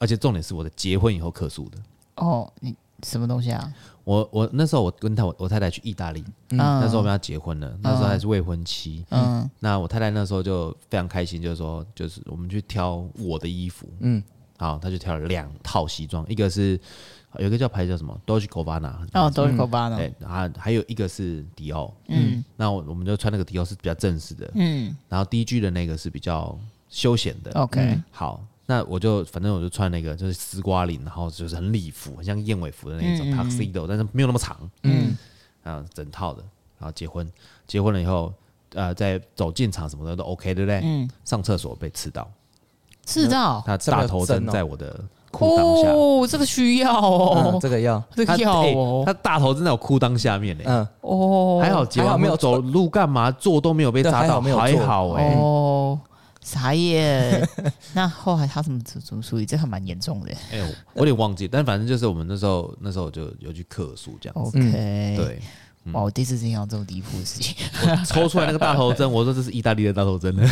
[0.00, 1.78] 而且重点是我的结婚以后客诉的。
[2.16, 3.72] 哦，你什么东西啊？
[4.04, 14.22] 我我那时候我跟他我我太太去意大利，嗯，那时候我们要结婚了，那时候还是未婚妻，嗯，那我太太那时候就非常开心，就是说就是我们去挑我的衣服，嗯，
[14.58, 16.78] 好，他就挑了两套西装，一个是
[17.38, 26.58] 有一个叫牌子叫什么？Dolce Gabbana 哦 Dolce Gabbana 对，然后还有一个是迪奥，嗯，那我我们就穿那个迪奥是比较正式的，嗯，然后 DG 的那个是比较
[26.90, 28.44] 休闲的，OK，好。
[28.66, 35.14] 那我就反正我就穿那个就是丝瓜领，然后就是很礼服，很像燕尾服的那种 tuxedo，但是没有那么长，嗯，
[35.62, 36.42] 啊，整套的，
[36.78, 37.30] 然后结婚，
[37.66, 38.32] 结婚了以后，
[38.72, 40.80] 呃，在走进场什么的都 OK，对不对？
[40.82, 41.06] 嗯。
[41.26, 42.26] 上厕所被刺到，
[43.04, 44.98] 刺到，他大头针在我的
[45.30, 56.00] 裤裆下，哦，这个需要哦，这个要， 这个要哦，他大头针在我裤裆下面呢，嗯，哦，还好结婚没有走路干嘛坐都没有被扎到，还好哎，哦。
[56.44, 57.42] 啥耶？
[57.94, 59.46] 那后来他怎么怎么处理？
[59.46, 60.30] 这还蛮严重的。
[60.52, 64.34] 哎呦，我有点忘记，但反正就是我们那时候那时候就有去客诉这样。
[64.36, 64.60] OK，
[65.16, 65.40] 对，
[65.92, 67.56] 哇，我第一次听到这种离谱的事情。
[68.04, 70.46] 抽出来那个大头针，我说这是意大利的大头针呢。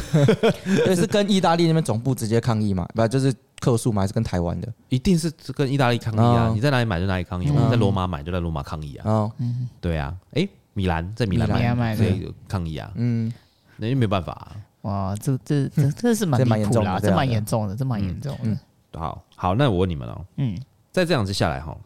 [0.65, 2.89] 对，是跟意大利那边总部直接抗议嘛？
[2.95, 4.01] 不，就是客诉嘛？
[4.01, 4.73] 还是跟台湾的？
[4.89, 6.51] 一定是跟意大利抗议啊！
[6.55, 9.11] 你在哪里买就哪里抗议，我们在罗马买就在罗马抗议啊。
[9.11, 9.33] 哦，
[9.79, 12.91] 对啊，哎，米兰在米兰买，所以抗议啊。
[12.95, 13.31] 嗯。
[13.77, 14.53] 那也没办法。
[14.83, 18.59] 哇，这这 这这是蛮离谱的，这蛮严重的，这蛮严重的。
[18.99, 21.77] 好好，那我问你们哦，嗯，在这样子下来哈，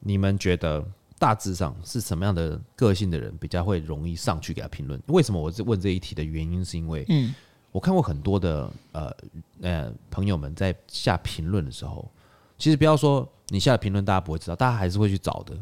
[0.00, 0.82] 你们觉得
[1.18, 5.00] 大致上是什么样的个性的人比较会容易上去给他评论？
[5.08, 7.34] 为什么我问这一题的原因是因为，嗯，
[7.70, 9.16] 我看过很多的呃
[9.60, 12.08] 呃朋友们在下评论的时候，
[12.56, 15.54] 其实不要说你下的评论大家不会知道，大家还是会去找的。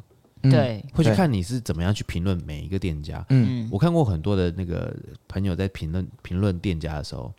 [0.42, 3.24] 对，会去看你是怎么样去评论每一个店家。
[3.28, 4.94] 嗯，我看过很多的那个
[5.28, 7.32] 朋友在评论评论店家的时候，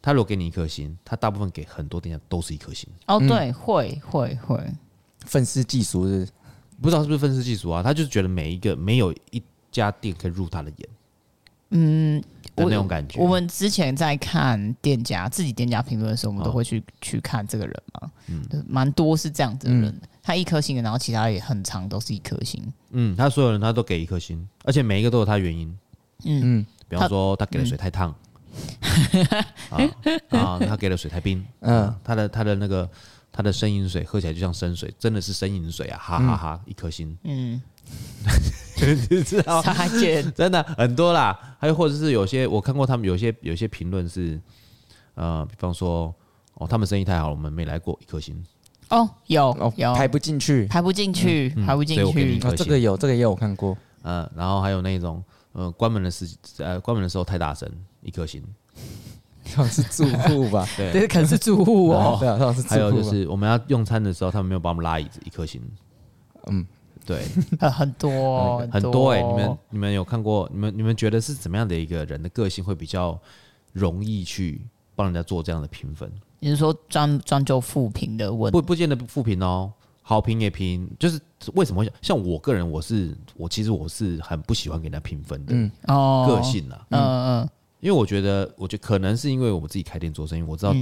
[0.00, 2.88] 他如果给你一颗星，他大部分给很多店家都是一颗星。
[3.06, 4.64] 哦，对，会会会，
[5.26, 6.28] 愤世嫉俗是，
[6.80, 7.82] 不知道是不是愤世嫉俗啊？
[7.82, 10.88] 他就是觉得每一个没有一家店可以入他的眼。
[11.72, 12.22] 嗯，
[12.54, 13.20] 我那种感觉。
[13.20, 18.10] 我们之前在看店家自己店家评论的时候，我们都会去去看这个人嘛。
[18.28, 20.00] 嗯，蛮多是这样子的人。
[20.22, 22.62] 他一颗星，然后其他也很长，都是一颗星。
[22.90, 25.68] 嗯，他所有人他都给一颗星，而且每一个都有他原因。
[26.24, 28.14] 嗯嗯，比方说他给的水太烫，
[30.30, 31.44] 啊，他给的水太冰。
[31.60, 32.88] 嗯，他的他的那个
[33.32, 35.98] 他的生饮水喝起来就像生水，真的是生饮水啊！
[35.98, 37.18] 哈哈哈，一颗星。
[37.24, 37.60] 嗯，
[39.10, 39.62] 你知道？
[40.34, 41.38] 真的很多啦。
[41.58, 44.40] 还有或者是有些我看过他们有些有些评论是，
[45.14, 46.12] 呃，比方说
[46.54, 48.42] 哦，他们生意太好了，我们没来过一颗星。
[48.90, 52.38] 哦，有有排不进去，排不进去，排不进去。
[52.56, 53.76] 这个有，这个也有看过。
[54.02, 56.28] 嗯，然后还有那种，呃，关门的时，
[56.58, 57.68] 呃，关门的时候太大声，
[58.02, 58.42] 一颗星。
[59.54, 60.66] 可能是住户吧？
[60.76, 62.16] 对，这可能是住户哦。
[62.20, 62.62] 对啊，可能是。
[62.68, 65.62] 还有就是我们要用餐的时候，他们没有帮我们拉椅子，一颗星。
[66.46, 66.66] 嗯，
[67.04, 67.24] 对，
[67.70, 70.48] 很多很多哎，你们你们有看过？
[70.52, 73.18] 你们你们觉得是怎么样的一个人的个性会比较
[73.72, 74.60] 容易去
[74.94, 76.10] 帮人家做这样的评分？
[76.38, 78.50] 你是说专专就负评的问？
[78.52, 80.88] 不不见得负评哦，好评也评。
[80.98, 81.20] 就是
[81.54, 87.00] 为什么会像像我个人，我是我其实我是很不喜欢给人家评分的哦个性啊，嗯
[87.42, 87.48] 嗯，
[87.80, 90.74] 因为我觉得，我觉得可能是因为我们自己开店做生意，我知道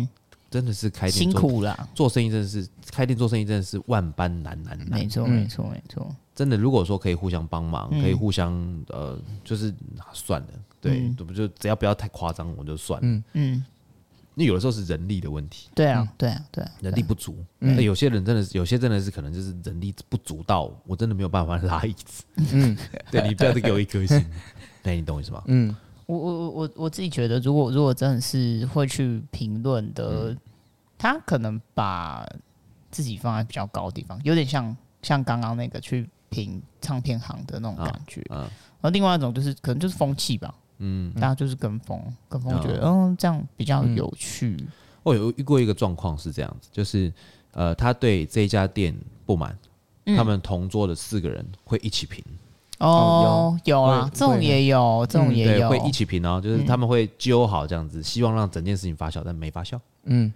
[0.51, 5.01] 真的是开店辛苦了，做生意真的是开店做生意真的是万般难难难。
[5.01, 8.53] 没错没错没错，真的如果说可以互相帮忙，可以互相
[8.89, 9.73] 呃，就是
[10.13, 10.49] 算了，
[10.81, 13.25] 对，不就只要不要太夸张，我就算了，嗯。
[13.35, 13.65] 嗯。
[14.37, 17.37] 因为有的时候是人力的问题，对啊，对啊，对，人力不足。
[17.59, 22.23] 那有些人真的是，有些真的是可能就是人力不足到我真的没有办法拉椅子。
[22.37, 22.75] 嗯，
[23.11, 24.25] 对，你不要再给我一颗心，
[24.83, 25.43] 那 你懂我意思吗？
[25.49, 25.77] 嗯，
[26.19, 30.37] 我我我我自己觉得，如果如果真的是会去评论的，
[30.99, 32.27] 他可能把
[32.91, 38.25] 自己放在比较高的地方，有点像像刚刚那个去评唱片行的那种感觉。
[38.31, 38.49] 嗯，
[38.81, 40.55] 而另外一种就是可能就是风气吧。
[40.79, 44.57] 嗯，大家就是跟风，跟风觉得，嗯，这样比较有趣。
[45.03, 47.13] 我有遇过一个状况是这样子，就是
[47.53, 48.95] 呃，他对这家店
[49.27, 49.57] 不满，
[50.17, 52.25] 他们同桌的四个人会一起评。
[52.81, 53.81] 哦，有。
[53.81, 59.79] 啊，这种也有，这种也有，会一起评哦，就是他们会揪好这样子，希望让整件事情发酵，但没发酵。
[60.05, 60.33] 嗯，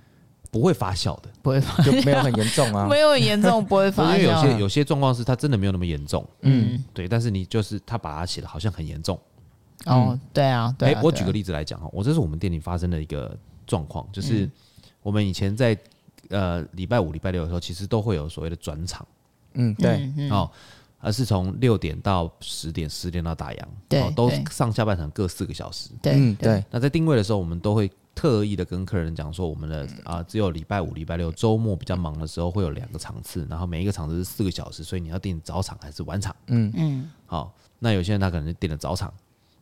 [0.51, 4.17] 不会发酵的，不会发酵，就没有很严重啊， 没有很严重，不会发酵。
[4.21, 9.19] 因为有些有些状况是他真的没有那么严重，嗯，对，但是你就是他把它写的好像很严重。
[9.87, 10.95] 哦，对啊，对。
[10.95, 14.49] 哎，我举个例子来讲哈，我这是我们店里发生的一个状况，就是
[15.03, 15.77] 我们以前在
[16.31, 19.07] 呃礼拜五、礼拜六的时候，其实都会有所谓的转场，
[19.55, 20.51] 嗯，对，哦，
[21.05, 23.59] 而是从六点到十点，十点到打烊，
[23.91, 26.65] 对，都上下半场各四个小时，对对。
[26.71, 36.35] 那在定位的时候，我们都会特意的跟客人讲说，我们的啊只有礼拜五、礼拜六周末比较忙的时候会有两个场次，然后每一个场次是四个小时，所以你要订早场还是晚场？
[36.47, 37.11] 嗯嗯。
[37.27, 39.13] 好，那有些人他可能就订了早场。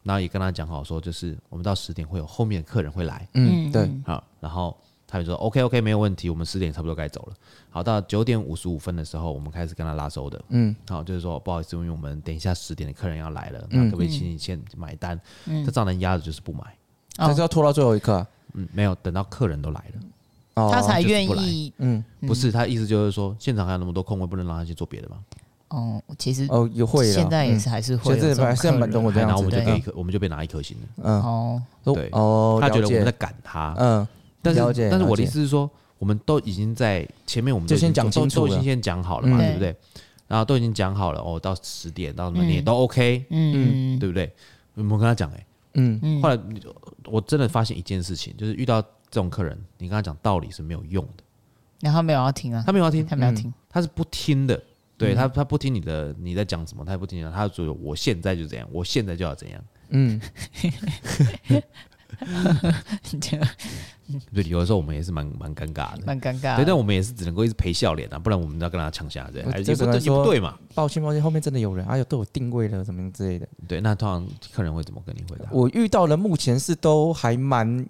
[0.04, 4.76] 然后也跟他讲好说，就是我们到十点会有后面的客人会来，嗯，对，好，然后
[5.12, 7.34] 他就说 OK OK 没有问题，我们十点差不多该走了。
[7.68, 15.20] 好，到九点五十五分的时候，我们开始跟他拉收的，嗯，好，就是说不好意思，因为我们等一下十点的客人要来了，那可不可以请你先买单？
[15.44, 16.60] 嗯，这账单压着就是不买，
[17.14, 19.84] 但是要拖到最后一刻，嗯，没有，等到客人都来
[20.54, 25.18] 了，他才愿意，嗯，不是，他意思就是说现场还有那么多空位，不能让他去做别的吗？
[25.68, 30.88] 哦，其实哦，也会现在也是还是会，现在现在蛮多我这样子，然后我们就给一颗，我们就被拿一颗星了。
[31.02, 34.06] 嗯，哦，对，哦，他觉得我们在赶他，嗯，
[34.42, 39.74] 但是但是我的意思是说，我们都已经在前面，我们就先讲清楚，都已经先讲好了嘛，对不对？
[40.26, 44.32] 然后都已经讲好了，哦，到十点到什么点都 OK，嗯，对不对？
[44.74, 46.38] 我们跟他讲，哎，嗯，后来
[47.04, 48.88] 我真的发现一件事情，就是遇到这
[49.20, 51.22] 种客人，你跟他讲道理是没有用的，
[51.80, 54.60] 然后没有要听啊，他没有要听，他没有听，他是不听的。
[54.98, 57.28] 对他，他不听你的，你在讲什么，他也不听。
[57.32, 60.20] 他说：“我现在就这样，我现在就要怎样。”嗯，
[64.34, 66.56] 对，有的时候我们也是蛮蛮尴尬的，蛮尴尬。
[66.56, 70.58] 对，但我们也是只能够一直陪笑脸啊，不然我们要跟他抢下这样，还是不不对嘛？
[70.74, 73.48] 抱歉抱歉，后面真的有人，哎呦，都有定位了什么之类的。
[73.66, 75.46] 对，那通常客人会怎么跟你回答？
[75.50, 77.86] 我遇到的目前是都还蛮。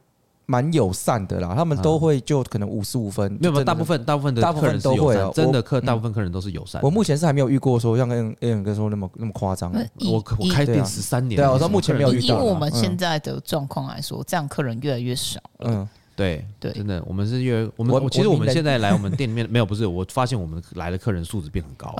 [0.53, 6.79] 蛮友善的啦，他们都会就可能五十五分，没有，大部分大部分的客人都会，真的客大部分客人都是友善。
[6.83, 9.73] 我目前是还没有遇过说像跟 A 哥说那么那么夸张。
[10.01, 12.39] 我我开店十三年，对啊，我到目前没有遇到。
[12.39, 15.41] 以我们现在的状况来说，这样客人越来越少。
[15.61, 21.97] 嗯，对对，真的，我们是越我们其实我们现在来我们店里面 没有，不是，我发现我们来的客人素质变很高，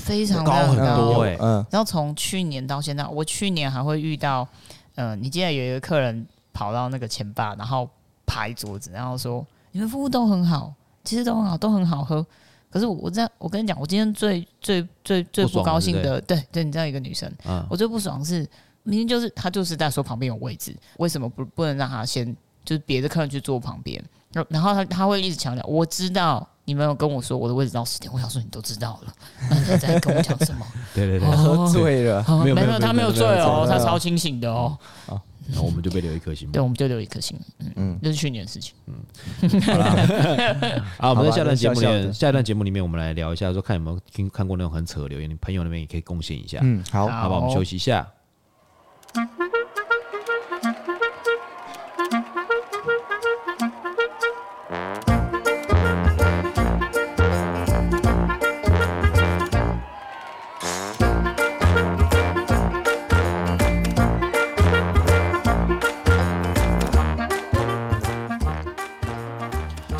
[0.00, 1.38] 非常高很多哎。
[1.40, 4.46] 嗯，然后从去年到现在，我去年还会遇到，
[4.96, 7.86] 嗯，你记得有一个客人跑到那个前吧，然后。
[8.26, 10.72] 拍桌子，然后说你们服务都很好，
[11.04, 12.26] 其实都很好，都很好喝。
[12.70, 18.38] 可是我我这样，我跟你讲，我今天最最最最不高兴的，对对，你知道一个女生，嗯、我最不爽是
[18.82, 24.02] 明明就是她就是在说旁边有位置，为什么不不能让她先就是别的客人去坐旁边？
[24.48, 29.12] 然后她她会一直强调，我知道你们有跟我说我的位置到十点，我想说你都知道了，
[29.50, 30.66] 那你在跟我讲什么？
[30.94, 34.78] 对对对，喝醉了，没有没有，他没有醉哦，他超清醒的哦。
[35.52, 37.38] 那我们就被留一颗星，对，我们就留一颗星。
[37.58, 38.74] 嗯嗯，这是去年的事情。
[38.86, 46.58] 嗯， 好了， 好，我们在下段节目里面，下一段节目里面，我们来聊一下，说看有没有听看过那种很扯的留言，你朋友那边也可以贡献一下。
[46.62, 48.06] 嗯，好，好吧，我们休息一下。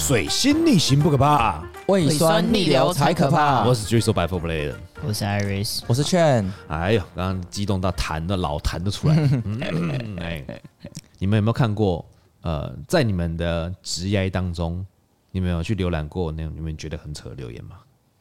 [0.06, 3.64] 水星逆行不可怕，胃酸逆流才可怕。
[3.64, 6.50] 我是 Drizzle by Four Play，我是 Iris，我是 Chen。
[6.68, 9.30] 哎呦，刚刚激动到痰的老痰都出来了。
[10.20, 10.44] 哎，
[11.18, 12.04] 你们有没有看过？
[12.42, 14.84] 呃，在你们的职业当中，
[15.30, 17.76] 你们有去浏览过那种你们觉得很扯的留言吗？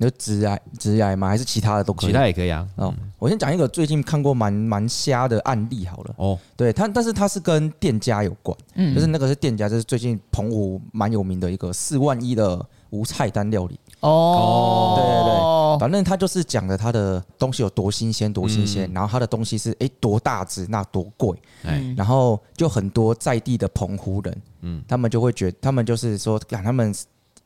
[0.05, 1.27] 有直癌、直癌吗？
[1.27, 2.11] 还是其他的都可以？
[2.11, 2.67] 其他也可以啊。
[2.75, 6.13] 哦，我先讲一个最近看过蛮蛮瞎的案例好了。
[6.17, 8.57] 哦，对他，但是他是跟店家有关。
[8.75, 13.79] 嗯，就是那个是店家，就是最近澎湖蛮有名的一个四万一的无菜单料理。
[14.01, 21.37] 哦，对对对，反正他就是讲的他的东西有多新鲜，多新鲜，然后他的东西是哎多大只，那多贵。
[21.63, 26.93] 哎，然后就很多在地的澎湖人，嗯，他们就会觉得，他们就是说，看他们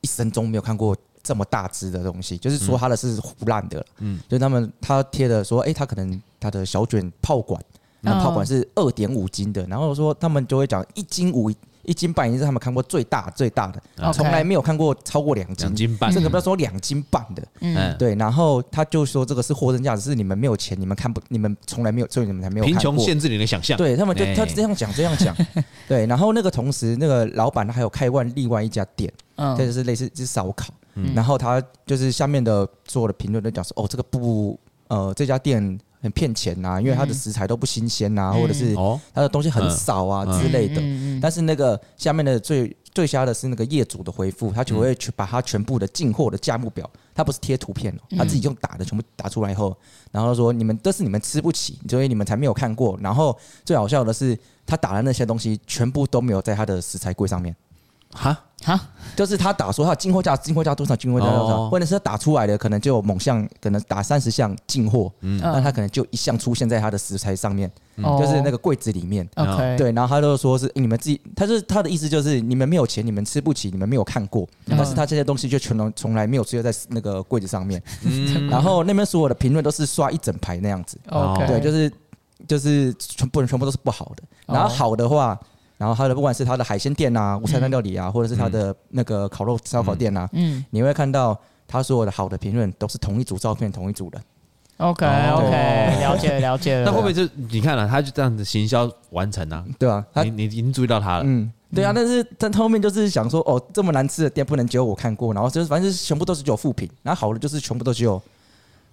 [0.02, 0.96] 一生中没有看过。
[1.28, 7.62] 这么大只的东西，就是说它的是腐烂的，嗯，就他们他贴的说，哎，他可能他的小卷炮管，
[8.00, 11.52] 那炮管是二点五斤的，然后说他们就会讲一斤五
[11.84, 25.36] 一斤半，已经是他们看过最大最大的，从来没有看过超过两斤，斤半，甚至不要说两斤半的，嗯，对，然后他就说这个是货真价实，是你们没有钱，你们看不，你们从来没有，所以你们才没有看过，贫穷限制你的想象，对他们就他这样讲这样讲，
[25.88, 30.74] 对，然后那个同时那个老板他还有开万另外一家店，嗯，这就是类似就是烧烤。
[31.16, 38.76] 然后他就是下面的所有的评论都讲说，哦，这个不，呃，这家店很骗钱呐，因为他的食材都不新鲜呐，或者是
[39.14, 40.82] 他的东西很少啊之类的。
[41.22, 49.76] 但是那个下面的最最瞎的是那个业主的回复，他就会去把他全部的进货的价目表，他不是贴图片哦，他自己用打的全部打出来以后，
[50.12, 52.98] 然后说你们这是你们吃不起，所以你们才没有看过。
[53.02, 57.56] 然后最好笑的是，他打的那些东西全部都没有在他的食材柜上面。
[58.14, 58.44] 哈？
[58.64, 58.78] 哈，
[59.16, 67.72] 就是他打说他进货价，进货价多少，进货价多少，或者是他打出来的可能就某项，可能打三十项进货，嗯，那他可能就一项出现在他的食材上面，
[68.20, 77.82] 就是那个柜子里面，OK，对，然后他就说是你们自己，他是他的意思就是你们没有钱，你们吃不起，你们没有看过，但是他这些东西就全都从来没有出现在那个柜子上面，
[78.50, 81.92] 然后那边所有的评论都是刷一整排那样子，OK，对，就是
[82.48, 85.40] 就是全部人全部都是不好的，然后好的话。
[85.78, 94.22] 然后他的不管是他的海鲜店啊、无菜单料理啊，或者是他的那个烤肉烧烤店啊，嗯，你会看到他所有的好的评论都是同一组照片、同一组人。
[94.78, 96.86] OK OK，了解 了解了。
[96.86, 99.64] 那会不会就你看了，他就这样子行销完成啊？
[99.80, 101.24] 对啊，你你已经注意到他了。
[101.26, 101.92] 嗯，对啊。
[101.94, 108.22] 但是但后面就是想说，哦，这么难吃的店不能只有我看过，然后就是反正就是全部都是只有负评，然后好的就是全部都只有。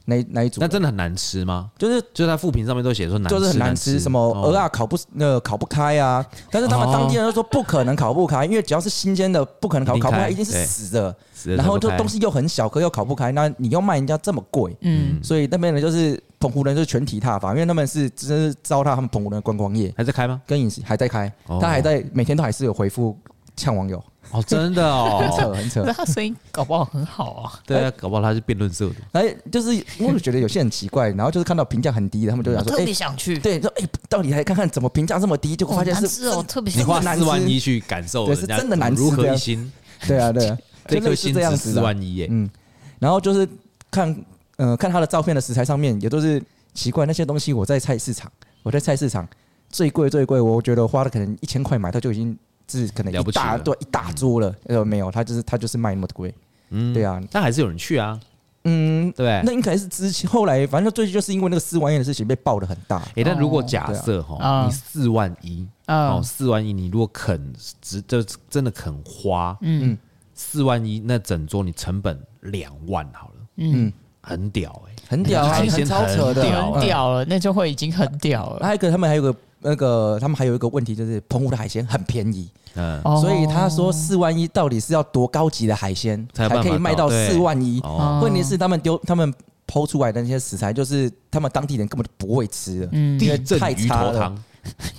[0.06, 0.60] 那那一组？
[0.60, 1.70] 那真的很难吃吗？
[1.78, 6.24] 就是就是他副评上面都写说难吃，就是很难吃，什么鹅啊烤不那个烤不开啊。
[6.50, 11.14] 但是他们当地人都说不可能烤不开，因为只要是新鲜的，不可能烤烤不开，一定是死的。
[11.56, 19.92] 然后就东西又很小颗，又烤不开，那你又卖人家这么贵，嗯，所以那边人就是澎湖人，就是全体挞伐，因为他们是只是糟蹋他们澎湖人的观光业。
[19.96, 20.40] 还在开吗？
[20.46, 23.18] 跟饮食还在开，他还在每天都还是有回复
[23.56, 24.02] 呛网友。
[24.34, 25.84] 哦，真的哦，很扯很扯。
[25.94, 27.60] 他声音搞不好很好啊。
[27.64, 28.94] 对啊，搞不好他是辩论社的。
[29.12, 33.38] 哎，就是因为我觉得有些很奇怪，然后就是看到评价很低的，他们就想说，特别想去。
[33.38, 39.00] 对，说哎，到底来看看怎么评价这么低，就发现是哦，特别你花四万一去感受，对，是真的难吃。
[39.00, 39.72] 如何一心？
[40.08, 40.58] 对啊，对啊，
[40.88, 42.26] 这颗心值四万一耶。
[42.28, 42.50] 嗯，
[42.98, 43.48] 然后就是
[43.90, 44.24] 看，
[44.56, 46.42] 呃，看他的照片的食材上面也都是
[46.74, 47.52] 奇怪那些东西。
[47.52, 48.30] 我在菜市场，
[48.64, 49.28] 我在菜市场
[49.70, 52.36] 最贵最贵，我觉得花了可能一千块买，到就已经。
[52.68, 56.34] 是可能一大对一大桌了，呃，没有，他就是他就是卖那么贵，
[56.70, 58.18] 嗯，对啊，但还是有人去啊，
[58.64, 62.96] 嗯，对，那应该是之前后来，反正最近就是因为那个四万亿的事情被爆的很大。
[63.14, 67.52] 哎，但如果假设哈，你四万一，哦，四万一，你如果肯
[67.82, 69.96] 值，就真的肯花，嗯，
[70.34, 73.92] 四万一，那整桌你成本两万好了，嗯，
[74.22, 78.64] 很屌哎，很屌，海鲜超扯的，很屌了，那就会已经很屌了。
[78.64, 79.34] 还有一个，他们还有个。
[79.64, 87.82] 那个他们还有一个问题，就是澎湖的海鲜很便宜，嗯，所以他说四万一到底是要多高级的海鲜才可以卖到四万一？
[88.22, 89.32] 问题是他们丢他们
[89.66, 94.36] 抛出来的那些食材，就是他们当地人根本就不会吃的，嗯，因为太差了。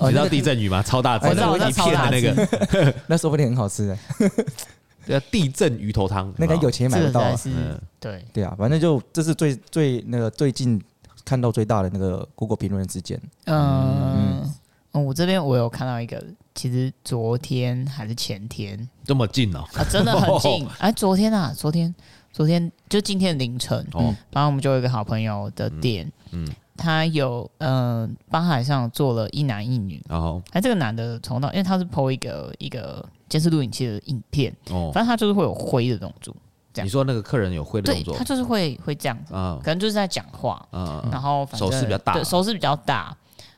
[0.02, 0.82] 你知道地震鱼吗？
[0.82, 1.36] 超大只，一
[1.72, 3.98] 片的那个， 那说不定很好吃的。
[5.06, 7.22] 对啊，地震鱼头汤，那个有钱买得到。
[7.46, 10.82] 嗯，对对啊，反正就这是最最那个最近。
[11.26, 14.48] 看到最大的那个 Google 评论之间，嗯
[14.94, 16.24] 嗯，我这边我有看到一个，
[16.54, 18.88] 其实昨天还是前天。
[19.04, 21.94] 这么近哦，啊，真的很近， 哎，昨天啊，昨天
[22.32, 26.48] 昨天就今天凌晨，哦，然后我们就有一个好朋友的店，嗯，
[26.78, 30.42] 他有嗯，滨海上做了一男一女，然后？
[30.52, 36.36] 哎，这个男的从到，因为他是 PO 一个一个监视录影器的影片，哦，反正他就是会有挥的动作。
[36.84, 43.16] 你说那个客人有会的动作，对，他就是会会这样子，嗯，可能就是在讲话，嗯，然后手势比较大，对，手势比较大。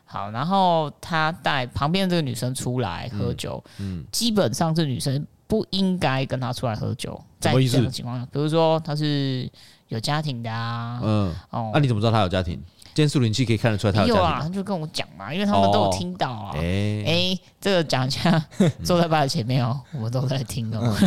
[0.09, 9.49] 好，然后他带旁边这个女生出来喝酒，嗯，基本上这女生不应该跟他出来喝酒，在这样的情况下，比如说他是
[9.89, 12.57] 有家庭的啊，嗯，哦，那你怎么知道他有家庭？
[12.97, 16.51] 监视录影器可以看得出来他有家庭，有啊，他就跟我讲嘛，因为他们都有听到啊。
[16.55, 18.43] 哎、这个讲一下，
[18.83, 20.97] 坐在爸的前面哦，我们都在听哦。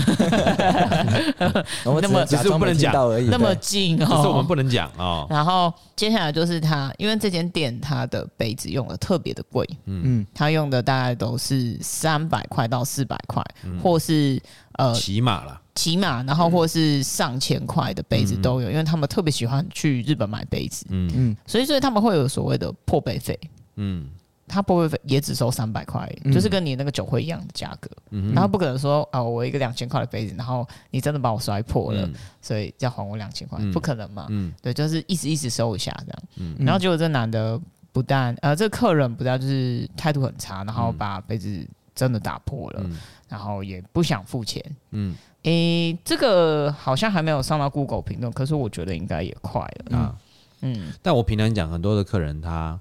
[2.01, 2.95] 那么只是不能讲。
[2.95, 5.27] 而已，那么近哦，只是我们不能讲哦。
[5.29, 14.41] 然后接下来就是他，因为这间店他的杯子用的特别的贵，嗯，他用的大概都是三百块到四百块，嗯、或是
[14.73, 15.61] 呃，骑马了。
[15.77, 21.11] 骑马，然后或是上千块的杯子都有，嗯、因为他们特别喜欢去日本买杯子，嗯。
[21.15, 23.39] 嗯，所以所以他们会有所谓的破杯费，
[23.77, 24.11] 嗯，
[24.47, 37.59] 他破杯费也只收三百块，嗯、就是跟你那个酒会一样的价格，嗯，然后不可能说啊，我一个两千块的杯子，然后你真的把我摔破了，嗯、所以要还我两千块，嗯、不可能嘛，嗯，对，就是一直一直收一下这样，嗯，然后结果这男的
[37.93, 45.15] 不但呃，这个客人不但就是态度很差，然后把杯子真的打破了，嗯、然后也不想付钱，嗯。
[45.45, 50.15] 诶、欸，这个好像还没有上到 Google 评论，可是我觉得应该也快了啊。
[50.61, 52.79] 嗯，但我平常讲，很多的客人他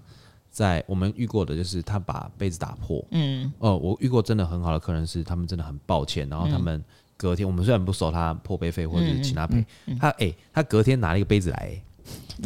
[0.52, 3.02] 在我们遇过的，就是他把杯子打破。
[3.12, 6.84] 嗯，哦，我遇过真的很好的客人，是他们真的很抱歉，然后他们
[7.16, 9.66] 隔天，我们虽然不收他破杯费或者是请他赔，
[9.98, 11.82] 他诶，他隔天拿了一个杯子来。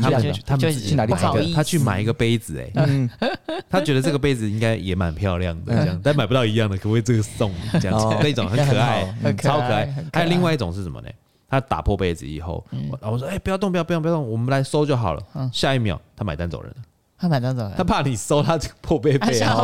[0.01, 1.55] 他们他们去哪里买一个？
[1.55, 3.09] 他去买一个杯子，哎，
[3.69, 8.05] 他觉得这个杯子应该也蛮漂亮的，这样，但买不到一样的，可不可以这个送这样子？
[8.21, 9.93] 那种很可爱， 超可爱。
[10.11, 11.07] 还有另外一种是什么呢？
[11.49, 15.21] 他打破杯子以后，然后我说：“哎，不要动，不要，不要，不要动，我们来收就好了。”
[15.53, 16.77] 下一秒他买单走人了。
[17.15, 19.55] 他买单走人，他怕你收他破杯费 啊！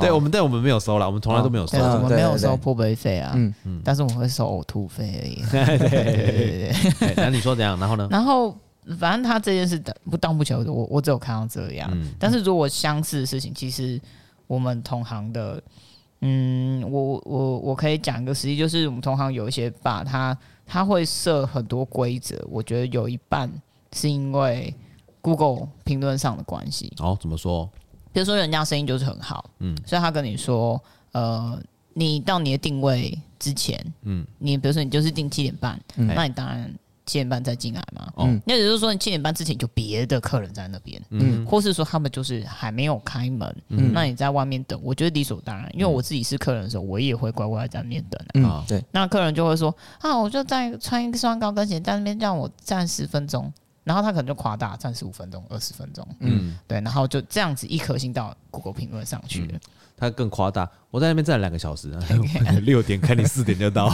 [0.00, 3.32] 对，我们但我们没有收了，我们从来都没有收，我们没有收破杯费啊。
[3.34, 5.42] 嗯嗯，但是我们会收呕吐费而已。
[5.50, 7.80] 对对对对，那你说怎样？
[7.80, 8.06] 然后呢？
[8.10, 8.54] 然后。
[8.98, 9.80] 反正他这件事
[10.10, 11.88] 不当不求的，我我只有看到这样。
[11.92, 14.00] 嗯、但是如果相似的事情，其实
[14.48, 15.62] 我们同行的，
[16.20, 23.48] 嗯，我我我可以讲一个实际，就是我们同行有一些把他他会设很多规则，我觉得有一半
[23.92, 24.74] 是因为
[25.20, 26.92] Google 评论上的关系。
[26.98, 27.70] 哦，怎么说？
[28.12, 31.56] 比如说人家生意就是很好，嗯，所以他跟你说，呃，
[31.94, 36.74] 你到你的定位之前，嗯，你比如说你就是定七点半，嗯，那你当然。
[37.04, 38.12] 七点半再进来嘛？
[38.18, 45.68] 嗯，那也就是说，你七点半之前就别的客人在那边，嗯，或是说他们就是还没有开门，嗯，那你在外面等，我觉得理所当然。
[45.74, 48.20] 因为我自己是客人的时候，我也会乖乖在那边等。
[48.34, 48.84] 嗯，对。
[48.92, 53.52] 那客人就会说啊，我就在穿一双高跟鞋在那边让我站十分钟，
[53.84, 59.58] 然后他可能就夸大站十五分钟、二十分钟，嗯，对，然后就这样子一颗星到 Google 评论上去了。
[59.96, 61.90] 他更夸大，我在那边站两个小时，
[62.62, 63.88] 六点看你四点就到。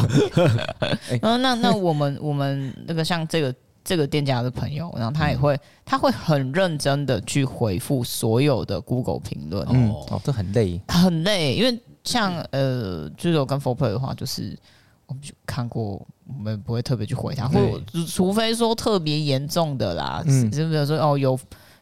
[1.20, 9.66] 然后那那我们我们那个像这个这个店家的朋友，然后他也会他会很认真的去回复所有的 Google 评论。
[9.66, 14.58] 哦哦，这很累，很累，因为像呃，就是我跟 For Play 的话，就是
[15.06, 21.38] 我们就看过，我们不会特别去回他，或除非说特别严重的啦，嗯，是比如说哦有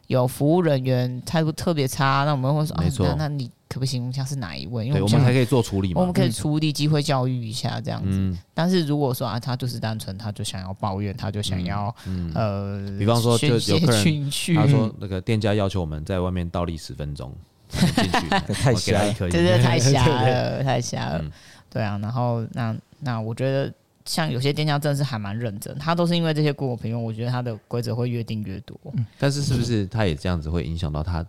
[0.07, 3.49] 有服务人员态度特别差，那我们会说，没错，那那你。
[3.69, 4.87] 可不形容一下是哪一位？
[4.87, 5.99] 因为我们还可以做处理嘛。
[5.99, 8.09] 我们可以处理机会教育一下这样子。
[8.11, 17.31] 嗯、但是如果说啊，他就是单纯，他就想要抱怨，他就想要、嗯嗯、呃，比方说就有客人他说那个店家要求我们在外面倒立十分钟
[17.67, 21.19] 进去， 太瞎了，真的太 瞎了，太瞎了。
[21.21, 21.31] 嗯、
[21.69, 23.73] 对啊，然后那那我觉得
[24.05, 28.79] 像有些店家真的是还蛮认真，他都是因为这些顾客朋友，我觉得他的规则会越定越多。
[28.93, 31.25] 嗯、但是是不是他也这样子会影响到他？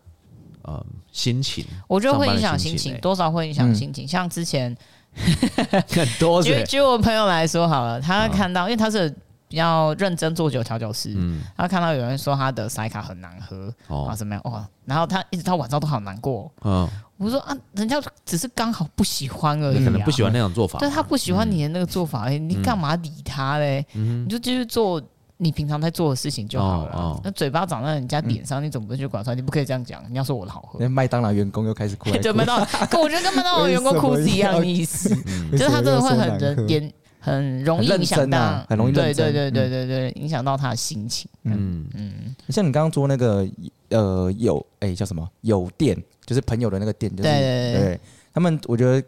[0.68, 4.06] 呃，心情，我觉得会影响心情，多少会影响心情。
[4.06, 4.76] 像之前
[5.16, 9.08] 很多，举举我朋友来说好了，他看到，因为他是
[9.48, 14.42] 比较认真做酒调酒师，嗯，他看到有人说他的塞卡很难喝，啊，怎么样？
[14.44, 16.52] 哇，然后他一直到晚上都好难过。
[16.62, 23.86] 嗯，我说啊，人家只是刚好不喜欢而已，可能不喜欢那种做法，对他不喜欢你的那个做法，你干嘛理他嘞？
[23.94, 25.02] 你就继续做。
[25.40, 27.20] 你平常在做的事情就好了。
[27.22, 29.34] 那、嘴巴长在人家脸上，嗯、你总不能去管他？
[29.34, 30.02] 你不可以这样讲。
[30.10, 30.80] 你要说我的好喝。
[30.80, 32.18] 那麦当劳员工又开始哭， 哭。
[32.18, 35.16] 就麦当劳，跟我觉得跟麦当劳员工哭是一样的意思。
[35.26, 38.92] 嗯、就是他真的会很人严，很容易影响到，很容易。
[38.92, 41.30] 对对对对对对，影响到他的心情。
[41.44, 42.12] 嗯嗯。
[42.18, 43.46] 嗯像你刚刚说那个
[43.90, 48.00] 呃有哎、欸、叫什么有店，就是朋友的那个店，就是对，对，对，对
[48.34, 49.06] 他们，我觉得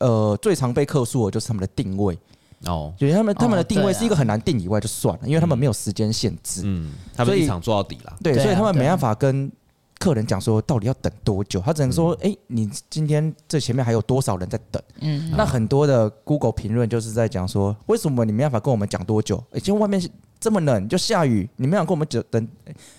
[0.00, 2.18] 呃最常被客诉的就是他们的定位。
[2.66, 9.50] 哦，就是他们他们的定位是一个很难定以外就算了，因为他们没有时间限制，嗯，他们一场做到底了，对，所以他们没办法跟
[9.98, 19.36] 客人讲说到底要等多久，他只能说，哎，你今天这前面还有多少人在等，嗯，那很多的 Google 评论就是在讲说，为什么你没办法跟我们讲多久？
[19.52, 20.02] 哎，今天外面
[20.40, 22.48] 这么冷，就下雨，你没办法跟我们讲等，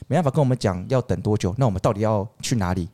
[0.08, 1.54] 没办法跟我们讲要等多久？
[1.58, 2.88] 那我们到底要去哪里？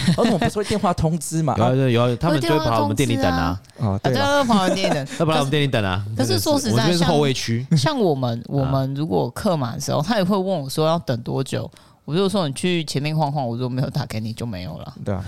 [0.16, 1.54] 我们不是会电话通知嘛？
[1.58, 3.60] 有有有，他们就会跑来我们店里等啊。
[3.78, 6.04] 哦，对， 他们跑来店里等，他跑来我们店里等啊。
[6.16, 7.66] 可是说实在，我这边是后卫区。
[7.76, 11.70] 像我们，我们如果客满的时候，他也会问我说要等多久。
[12.04, 14.94] 我就说你去前面晃晃，我如果没有打给你就没有了。
[15.04, 15.22] 对啊，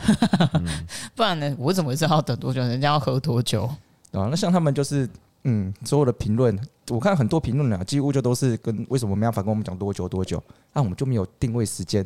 [1.14, 1.54] 不然呢？
[1.58, 2.62] 我怎么知道要等多久？
[2.62, 3.64] 人家要喝多久？
[4.12, 5.06] 啊，那像他们就是，
[5.44, 6.58] 嗯，所有的评论，
[6.88, 10.42] 我看很多评论啊，几乎就都是跟为什么没办法跟我们讲多久多久？
[10.72, 12.02] 那我们就没有定位时间。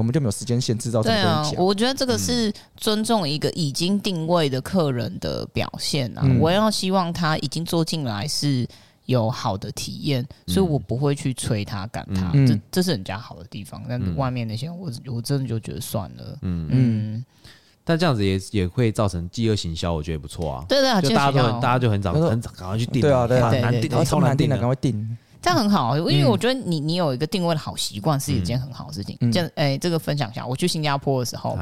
[0.00, 1.64] 我们就没有时间限制到这么多讲。
[1.64, 6.22] 我觉得这个是尊重一个已经定位的客人的表现啊！
[6.24, 8.66] 嗯、我要希望他已经坐进来是
[9.04, 12.30] 有好的体验，嗯、所以我不会去催他赶他。
[12.32, 16.38] 嗯、这这是人家好的地方，但是外面那些我我真的就觉得算了。
[16.42, 16.70] 嗯嗯。
[16.70, 17.24] 嗯
[17.82, 20.64] 但这样子也也会造成饥饿行销，我觉得也不错啊。
[20.68, 23.00] 对对，就大家都很大家就很早很早赶快去订。
[23.00, 25.18] 对啊对啊，难订，超难订的，赶快订。
[25.42, 29.16] 这样很好，因为我觉得你你有一个定位的好习惯是一件很好的事情。
[29.32, 31.58] 这样，哎，这个分享一下，我去新加坡的时候，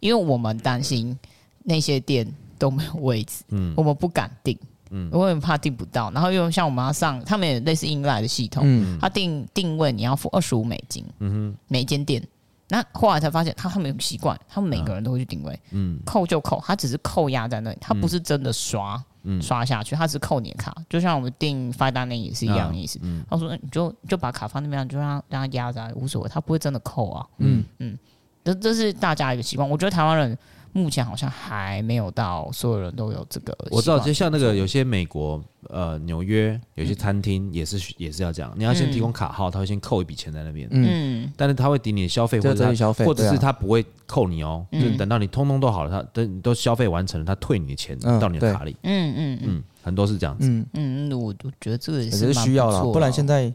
[0.00, 1.16] 因为我们担心
[1.64, 2.26] 那些店
[2.58, 4.58] 都没有位置，嗯，我们不敢订，
[4.90, 6.10] 嗯，因为怕订不到。
[6.12, 12.22] 然后又像我们要上，他们也类似 inline 的系统，嗯，他定定位你要付二十五美金，嗯哼，每间店。
[12.70, 19.02] 那后来才发现，他他们有习惯，他们每个人都会去定位，嗯，扣就扣，他只是扣押在那里，他不是真的刷。
[19.42, 23.00] 刷下去，他只扣你的卡，就像我们订 fine dining 也是一样的意思。
[23.28, 27.98] 他说：“你就就把卡放那边，就让让他压着，无所谓，他不会真的扣啊。”嗯嗯，
[28.44, 29.68] 这这是大家一个习惯。
[29.68, 30.38] 我觉得台湾人。
[30.72, 33.56] 目前好像还没有到所有人都有这个。
[33.70, 40.68] 我知道，就像那个有些美国呃纽约有些餐厅也是也是要这样，你要先提供卡号，他会先扣一笔钱在那边。
[40.70, 48.76] 嗯，但是他会抵你的消费或者消费，或者是他不会扣你哦，就等到你通通都好了，他等你都消费完成了，他退你的钱到你的卡里。
[48.82, 50.48] 嗯嗯嗯，很多是这样子。
[50.48, 53.52] 嗯嗯，我我觉得这个也是需要了，不然现在。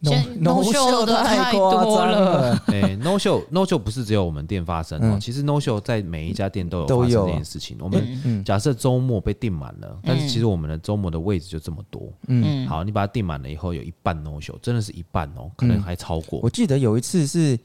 [0.00, 7.76] No show 的太多了， 哎，no show no show 不是只有我们店发生哦，其实 no show 在每一家店都有发生这件事情。
[7.80, 16.40] 我们假设周末被订满了，但是其实我们的周末的位置就这么多，嗯，好，你把它订满了以后，有一半 no show，真的是一半哦，可能还超过。
[16.42, 17.58] 我记得有一次是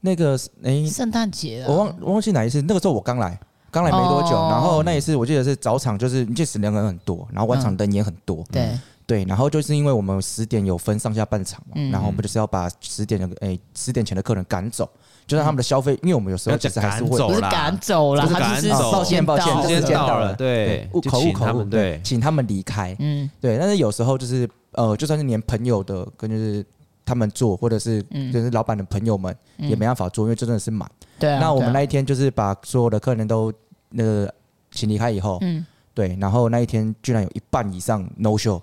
[0.00, 3.38] 那个哎，圣诞节，我忘我忘记哪一次，那个时候我刚来，
[3.70, 8.70] 刚来没多久，然后那一次我记得是早场，就是你这时人很多，然后晚场人也很多，对。
[9.12, 14.88] 对，然后就是因为我们十点有分上下半场嘛，然后我们就是要把十点的诶十点前的客人赶走，
[15.26, 26.64] 就让他们的消费，因为我们有时候其实还是会不是赶走了，他就是抱歉抱歉，时间到了，对，口误口误，对，请他们离开，嗯，对，但是有时候就是呃，就算是连朋友的跟就是
[27.04, 28.02] 他们做，或者是
[28.32, 33.52] 就是老板的朋友们也没办法做，因为真的是满，对，那我们那一天就是把所有的客人都
[33.90, 34.34] 那个
[34.70, 38.58] 请离开以后，嗯，对，然后那一天居然有一半以上 no show。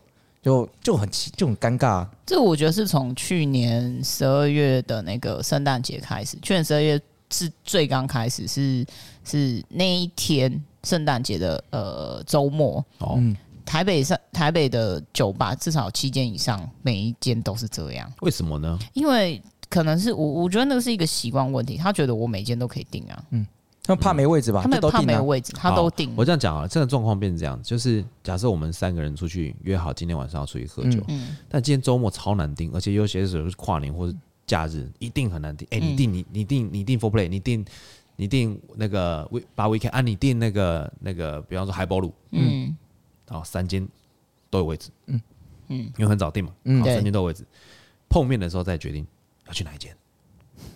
[0.49, 2.07] 就就很奇，就很尴尬。
[2.25, 6.99] 这我觉得是从去年十二月的那个圣诞节开始，去年十二月
[7.31, 8.83] 是最刚开始是
[9.23, 13.13] 是那一天圣诞节的呃周末哦。
[13.17, 18.11] 嗯台北上台北的酒吧至少七间以上，每一间都是这样。
[18.21, 18.79] 为什么呢？
[18.93, 19.39] 因为
[19.69, 21.77] 可能是我我觉得那个是一个习惯问题。
[21.77, 23.23] 他觉得我每间都可以订啊。
[23.29, 23.45] 嗯，
[23.89, 24.61] 他们怕没位置吧？
[24.61, 26.13] 他们怕没有位置，他都订。
[26.15, 34.15] 我这样讲啊，这个状况变成这样，就是假设我们三个人出去约好今天晚上要出去喝酒，嗯，但今天周末超难订，而且有些时候是跨年或者
[34.45, 35.67] 假日，一定很难订。
[35.71, 37.65] 哎、欸，你订你你订你订 four play，你订
[38.15, 42.75] 你订那个 we 八 weekend 啊，你订那个那个，比方说海波路，嗯，
[43.27, 43.87] 然后三间。
[44.51, 45.21] 都有位置，嗯
[45.67, 47.45] 嗯，因为很早订嘛，嗯，三间都有位置，
[48.09, 49.05] 碰面的时候再决定
[49.45, 49.95] 要去哪一间，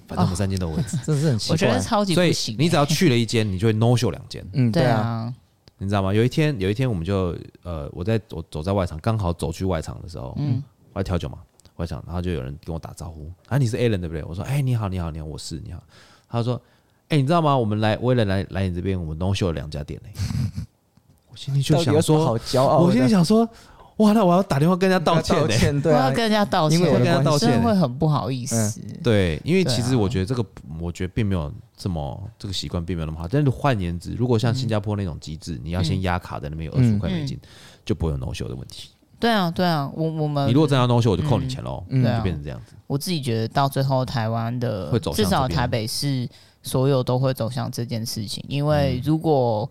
[0.07, 2.55] 反正我们三间都有位置， 这是很奇怪，我觉得超级不行。
[2.57, 5.33] 你只要去了一间，你就会 no show 两间， 嗯，对啊，
[5.77, 6.13] 你知道吗？
[6.13, 11.39] 有一天，有一天我们就呃，我在我走在外场，刚好走去外场的时候，嗯，我在调酒嘛，
[11.77, 14.23] 外场，然后就有人跟我打招呼，啊，你是 Alan 对不对？
[14.23, 15.81] 我说，哎，你好，你好，你好，我是你好。
[16.29, 16.59] 他说，
[17.09, 17.57] 哎，你知道吗？
[17.57, 20.11] 我们来为了来来你这边，我们 no show 了两家店嘞。
[21.29, 22.79] 我心里就想说，好骄傲。
[22.79, 23.47] 我心里想说，
[24.03, 25.89] 哇，那我要打电话跟人家道歉呢、欸。
[25.89, 28.81] 我要跟人家道歉，因为跟人家道歉会很不好意思。
[29.01, 30.45] 对，因为其实我觉得这个，
[30.79, 33.27] 我觉得并没有这么这个习惯并没有那么好。
[33.27, 37.39] 但是换言之，如果像新加坡那种机制，你要先压卡在那边有二十五块美金，
[37.85, 38.89] 就不会有 no show 的问题。
[39.19, 42.75] 对啊，对啊，我我们你如果真要 no show，我就扣你钱喽，就变成这样子。
[42.87, 46.27] 我自己觉得到最后，台湾的至少台北市
[46.61, 49.69] 所有都会走向这件事情，因为如果。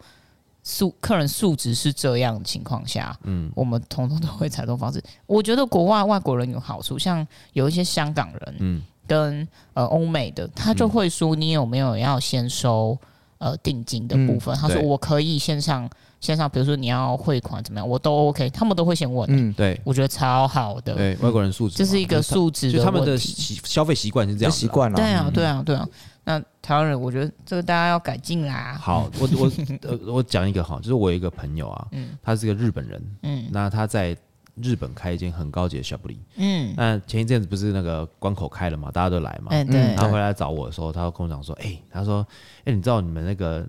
[0.63, 5.03] 素客人素质是这样的情况下，嗯，我们通通都会采用方式。
[5.27, 12.97] 我觉得国外外国人有好处，像有一些香港人，嗯，跟呃欧美的，他就会说你有没有要先收
[13.43, 14.55] 呃定金的部分？
[14.57, 15.91] 他说我可以线上
[16.21, 19.29] 线上，比如说你要汇款怎么样，我都 OK，他们都会先问。
[19.29, 20.95] 嗯，对，我觉得超好的。
[20.95, 24.97] 对，外国人素质，这是一个素质的，就他们的习消费习惯是这样习惯了。
[24.97, 25.85] 对啊，对啊，对啊。
[26.25, 28.79] 那台湾人，我觉得这个大家要改进啦。
[28.81, 29.51] 好，我我
[29.83, 34.17] 呃，我讲一个哈，就是我有一个朋友啊， 嗯，他是个日本人，嗯，那他在
[34.57, 42.27] 日本开一间很高级的 Chablis，嗯，那前一阵子不是那个关口开了嘛，大家都来嘛，嗯，对，然后回来找我的时候，他跟我讲说，哎、欸，他说，
[42.61, 43.67] 哎、欸，你知道你们那个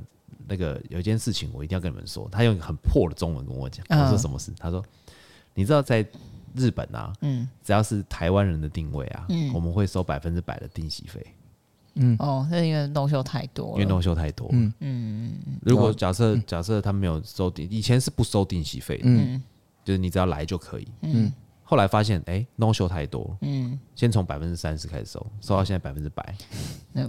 [0.47, 2.27] 那个有一件事情，我一定要跟你们说。
[2.29, 4.51] 他用很破的中文跟我讲，我说什么事？
[4.59, 4.83] 他说，
[5.53, 6.05] 你知道在
[6.53, 11.25] 日本啊，嗯，只要是台湾人的定位啊，嗯，我们会收百分之百的定席费。
[11.95, 12.15] 嗯。
[12.19, 14.49] 哦，那因为弄秀太多，因为弄秀太多。
[14.51, 14.73] 嗯。
[14.79, 19.41] 嗯，如果假设假设他没有收定，以前是不收定息费的，嗯，
[19.83, 20.87] 就是你只要来就可以。
[21.01, 21.31] 嗯，
[21.63, 26.35] 后来发现哎，no show 太多，嗯，先从百分之三十开始收，收到现在百分之百。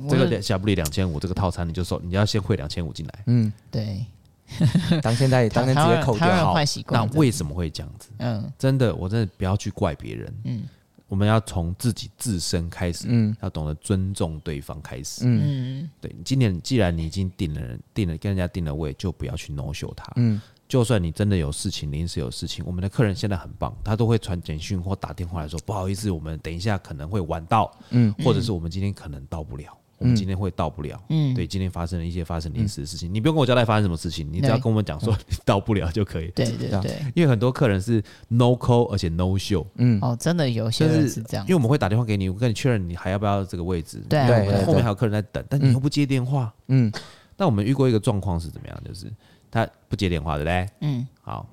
[0.09, 3.25] 这个小布里两千五这个套餐你就收，你要先汇两千五进来。
[3.27, 4.05] 嗯，对。
[5.01, 6.55] 当现在当天直接扣掉好。
[6.91, 8.11] 那为什么会这样子？
[8.18, 10.35] 嗯，真的，我真的不要去怪别人。
[10.45, 10.64] 嗯。
[11.07, 16.14] 我们要从自己自身开始，嗯，要懂得尊重对方开始，嗯，对。
[16.25, 20.41] 今年既然你已经定了人，定了跟人家定了位，就不要去 no show 他，嗯。
[20.69, 29.77] 就算你真的有事情，临时有事情，我们的客人现在很棒，他都会传简讯或打电话来说，不好意思，我们等一下可能会晚到，嗯，或者是我们今天可能到不了。
[29.97, 44.21] 我们今天会到不了，嗯，对，今天发生了一些发生临时的事情，你不用跟我交代发生什么事情，你只要跟我们讲说你到不了就可以，对对对，因为很多客人是 no call 而且 no show，嗯，哦，真的有些人是这样，因为我们会打电话给你，我跟你确认你还要不要这个位置，对，
[44.65, 46.93] 后面还有客人在等，但你又不接电话，嗯，
[47.37, 48.83] 那我们遇过一个状况是怎么样？
[48.85, 49.07] 就是
[49.55, 50.69] 他不接电话，对不对？
[50.81, 51.47] 嗯，好，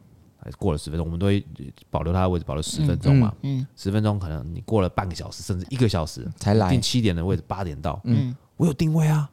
[0.58, 1.45] 过了十分钟，我们都会
[1.91, 8.36] 保留他的位置，保留十分钟嘛，嗯，十分钟可能你过了半个小时甚至一个小时才来，定七点的位置八点到，嗯。
[8.58, 9.28] 我有定位啊，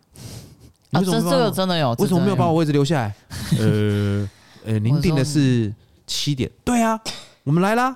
[0.93, 2.37] 啊，这这个真的有，为什么没有。
[2.37, 3.15] 把我位置留下来？
[3.59, 4.29] 呃
[4.65, 5.75] 呃，您定的是
[6.07, 6.99] 七点，对啊，
[7.45, 7.95] 我们来啦，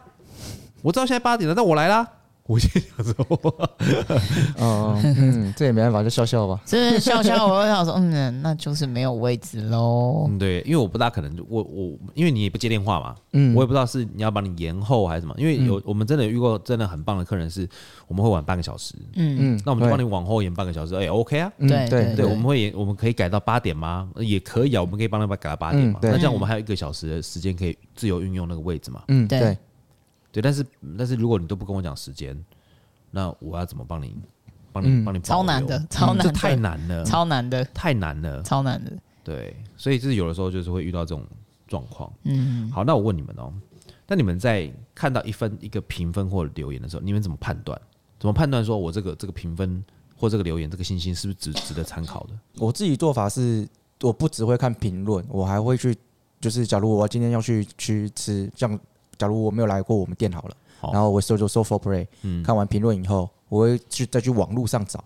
[0.82, 2.06] 我知道现在八点了，但我来啦。
[2.44, 3.26] 我心想说，
[4.58, 6.60] 哦， 嗯， 这也没办法，就笑笑吧。
[6.66, 10.26] 这 笑笑，我想说，嗯，那就是没有位置喽。
[10.28, 15.34] 嗯，对，因为我不大可能，我我，因为你也不接电话嘛，嗯，我也不知道是你要把你延后还是什么。
[15.38, 17.66] 因为有我们真的遇过真的很棒的客人，是
[18.08, 24.10] 我们会晚半个小时，嗯嗯，那我们就帮你往后延半个小时，哎，OK 啊，对对对，我们会延，我们可以改到八点吗？
[24.16, 26.00] 也可以啊，我们可以帮他改到八点嘛。
[26.02, 29.04] 那这样我们还有一个小时的时间可以自由运用那个位置嘛？
[29.08, 29.56] 嗯，对。
[30.32, 30.66] 对，但是
[30.98, 32.36] 但是如果你都不跟我讲时间，
[33.10, 34.16] 那我要怎么帮你
[34.72, 35.20] 帮你帮你？
[35.20, 38.90] 超难的，超难，这太难了，超难的，太难了，超难的。
[39.22, 41.22] 对，所以就是有的时候就是会遇到这种
[41.68, 42.10] 状况。
[42.24, 43.52] 嗯，好，那我问你们哦，
[44.08, 47.78] 那你们在看到一份一个评分或者留言的时候，你们怎么判断？
[48.18, 49.84] 怎么判断说我这个这个评分
[50.16, 52.38] 或这个留言这个星星是不是值值得参考的？
[52.56, 53.68] 我自己做法是，
[54.00, 55.94] 我不只会看评论，我还会去，
[56.40, 58.80] 就是假如我今天要去去吃这样。
[59.22, 60.56] 假如我没有来过我们店好了，
[60.92, 62.08] 然后我搜就搜 For Play，
[62.42, 65.04] 看完评论以后，我会去再去网络上找，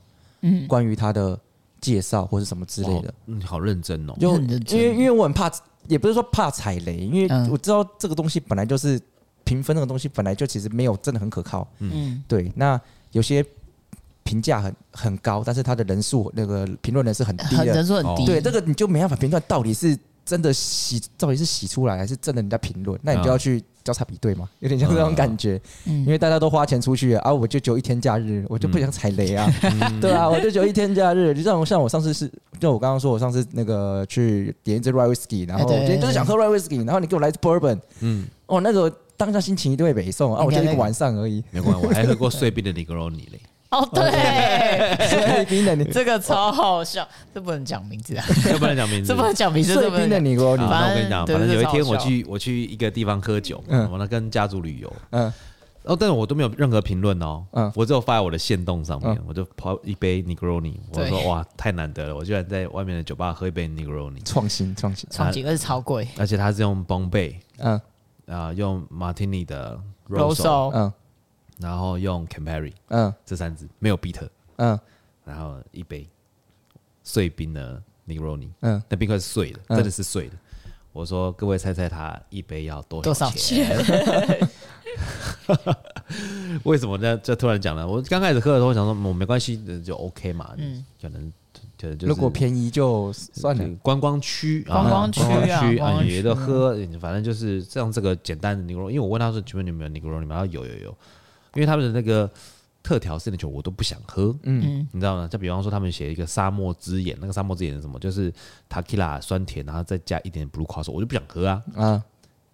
[0.66, 1.38] 关于他的
[1.82, 3.12] 介绍或者什么之类的。
[3.26, 4.14] 嗯，好认真哦。
[4.18, 5.52] 就因为因为我很怕，
[5.86, 8.98] 也不是说怕踩雷，因为我知道这个东西本来就是
[9.44, 11.68] 评分，那个东西本来就其实没有真的很可靠。
[11.80, 12.50] 嗯，对。
[12.56, 12.80] 那
[13.12, 13.44] 有些
[14.22, 18.24] 评价很很高，但是他的人数那个评论人是很低的，人数很低。
[18.24, 19.94] 对，这个你就没办法评断到底是
[20.24, 23.62] 真的洗，到底是洗出来还是真的人家评论，那你就要去。
[23.86, 40.76] 交叉比对嘛，有点像这种感觉，嗯、因为大家都花钱出去啊，我就只有一天假日，我就不想踩雷啊，嗯、 对啊，我就只有一天假日，就像像我上次是，就我刚刚说我上次那个去点一支 rye whisky，然后我今天就是想喝 rye whisky，然后你给我来一支 bourbon，嗯，哦，那个当下心情一定会北宋啊，我就一个。
[40.76, 43.40] 晚上而已，没关系，我还喝过碎冰的 Negroni 嘞。
[43.70, 55.32] 哦，对，冰的你这个超好笑，这不能讲名字啊，这不能讲名字，这不能讲名字，碎冰的你我，反正我跟你讲，反正有一天我去我去一个地方喝酒，我呢跟家族旅游，嗯，
[55.82, 67.80] 哦，但是我都没有任何评论哦，嗯，我只有发在我的线动上面，我就泡一杯 Negroni，我说哇，太难得了，我居然在外面的酒吧喝一杯 Negroni，创新创新，创新，而且超贵，而且它是用 Bombay，嗯，
[68.28, 69.76] 啊，用 Martini 的
[70.08, 70.92] Rosso，嗯。
[71.58, 74.78] 然后用 Campari，嗯，这三支没有 bitter，嗯，
[75.24, 76.08] 然后一杯
[77.02, 80.34] 碎冰的 Negroni，嗯，那冰块是碎的，真的是碎的。
[80.92, 83.76] 我说各位猜猜他一杯要多少钱？
[86.64, 87.16] 为什么呢？
[87.18, 87.86] 就突然讲了。
[87.86, 91.30] 我刚开始喝的时候，我想说我没关系，就 OK 嘛，嗯，可能
[91.76, 93.68] 就就如果便宜就算了。
[93.82, 95.20] 观光区，观光区
[95.78, 97.92] 啊，也都喝，反正就是这样。
[97.92, 100.36] 这个简单的 Negroni，因为我问他说请问你们有 Negroni 吗？
[100.36, 100.96] 他说有有有。
[101.56, 102.30] 因为他们的那个
[102.82, 105.26] 特调式的酒我都不想喝，嗯，你知道吗？
[105.26, 107.98] 就比方说他们写一个沙漠之眼，那个沙漠之眼是什么？
[107.98, 108.32] 就是
[108.70, 112.04] Tequila 酸甜，然后再加一点 Blue Curacao，我就不想喝啊，啊，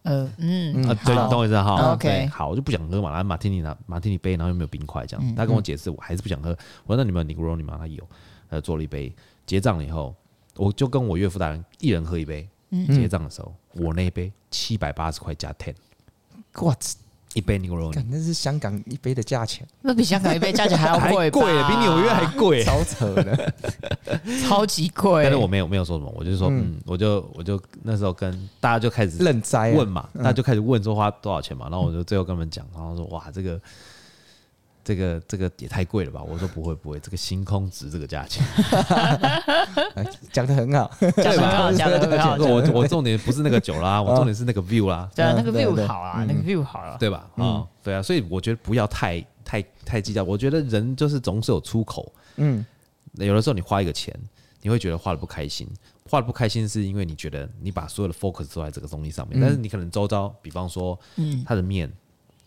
[0.04, 6.50] 呃，嗯，啊，对，你懂我意思哈？OK，好，我就不想喝嘛，然后马提尼拿马提尼杯，然后又没有冰块，这样，他跟我解释，我还是不想喝。
[6.86, 7.76] 我说那你们有 Negroni 吗？
[7.78, 8.02] 他有，
[8.48, 10.14] 他做了一杯，结账了以后，
[10.56, 12.48] 我就跟我岳父大人一人喝一杯，
[12.88, 16.82] 结账的时候，我那一杯七百八十块加 ten，What？
[17.34, 23.54] 一杯 Negroni，那是香港一杯的价钱，那比香港一杯价钱还要 贵，贵，比纽约还贵，超扯的，
[24.46, 25.22] 超级贵。
[25.22, 33.60] 但是我没有没有说什么，我就说，嗯，我就我就那时候跟大家就开始认栽问嘛，大家就开始问说花多少钱嘛，然后我就最后跟他们讲，然后说哇这个。
[34.84, 36.22] 这个这个也太贵了吧？
[36.22, 38.44] 我说不会不会，这个星空值这个价钱，
[40.32, 42.36] 讲的很好，讲的很好，讲得很好。
[42.36, 45.08] 我我重点不是那个酒啦，我重点是那个 view 啦。
[45.14, 47.28] 对啊，那个 view 好啊，那个 view 好了，对吧？
[47.36, 50.24] 啊，对啊，所以我觉得不要太太太计较。
[50.24, 52.64] 我觉得人就是总是有出口，嗯，
[53.14, 54.12] 有的时候你花一个钱，
[54.62, 55.68] 你会觉得花的不开心，
[56.10, 61.88] 花的不开心是因为你觉得你把所有的 focus 都在这个东西上面，但是你可能周遭，比方说，嗯，它的面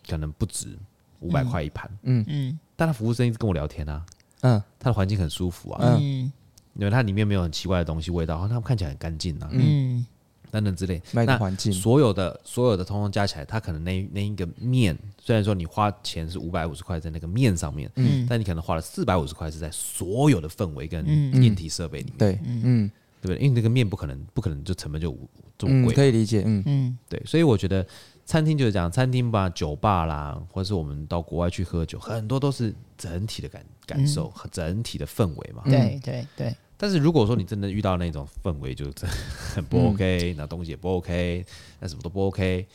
[0.09, 0.77] 可能不值。
[1.19, 2.23] 五百块一盘，嗯。
[2.27, 4.05] 嗯，但他服务生一直跟我聊天啊，
[4.41, 6.31] 嗯，他的环境很舒服啊，嗯，
[6.75, 10.05] 因为它里面没有很奇怪的东西味道，他们看起来很干净啊，嗯，
[10.51, 11.71] 等等之类，那环境。
[11.71, 21.05] 所有的所有的通通加起来，他可能那那一个面，虽然说你花钱是五百五十块在那个面上面，嗯，但你可能花了四百五十块是在所有的氛围跟
[21.43, 22.91] 硬体设备里面，对，嗯，
[23.21, 23.37] 对不对？
[23.37, 25.17] 因为那个面不可能不可能就成本就
[25.57, 27.85] 这么贵，可以理解，嗯嗯，对，所以我觉得。
[28.25, 35.61] 餐厅就是讲餐厅吧，酒吧啦，或者是我们到国外去喝酒，很多都是整体的感感受和整体的氛围嘛。
[35.65, 36.55] 对对对。
[36.77, 39.09] 但是如果说你真的遇到那种氛围，就真
[39.53, 41.45] 很不 OK，那东西也不 OK，
[41.79, 42.67] 那什么都不 OK，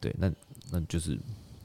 [0.00, 0.30] 对，那
[0.70, 1.18] 那就是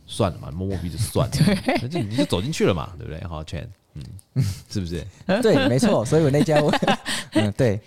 [0.05, 1.35] 算了嘛，摸摸鼻子算了，
[1.81, 3.21] 那就你就走进去了嘛，对不对？
[3.27, 4.03] 好，全，嗯，
[4.69, 5.05] 是不是？
[5.41, 6.05] 对，没错。
[6.05, 6.61] 所以我那家，
[7.33, 7.81] 嗯，对。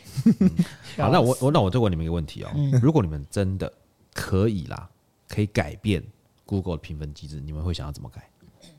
[0.97, 2.51] 好，那我我那我再问你们一个问题哦，
[2.82, 3.72] 如果你们真的
[4.12, 4.86] 可以啦。
[5.29, 6.03] 可以改变
[6.47, 8.29] Google 的评分机制，你们会想要怎么改？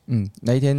[0.08, 0.76] 嗯，那一天，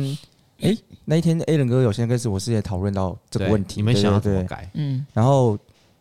[0.60, 4.68] 哎、欸，那一天 Alan 哥有先跟我师也讨论到这个问题，你们想要怎么改？
[4.74, 5.56] 嗯，然后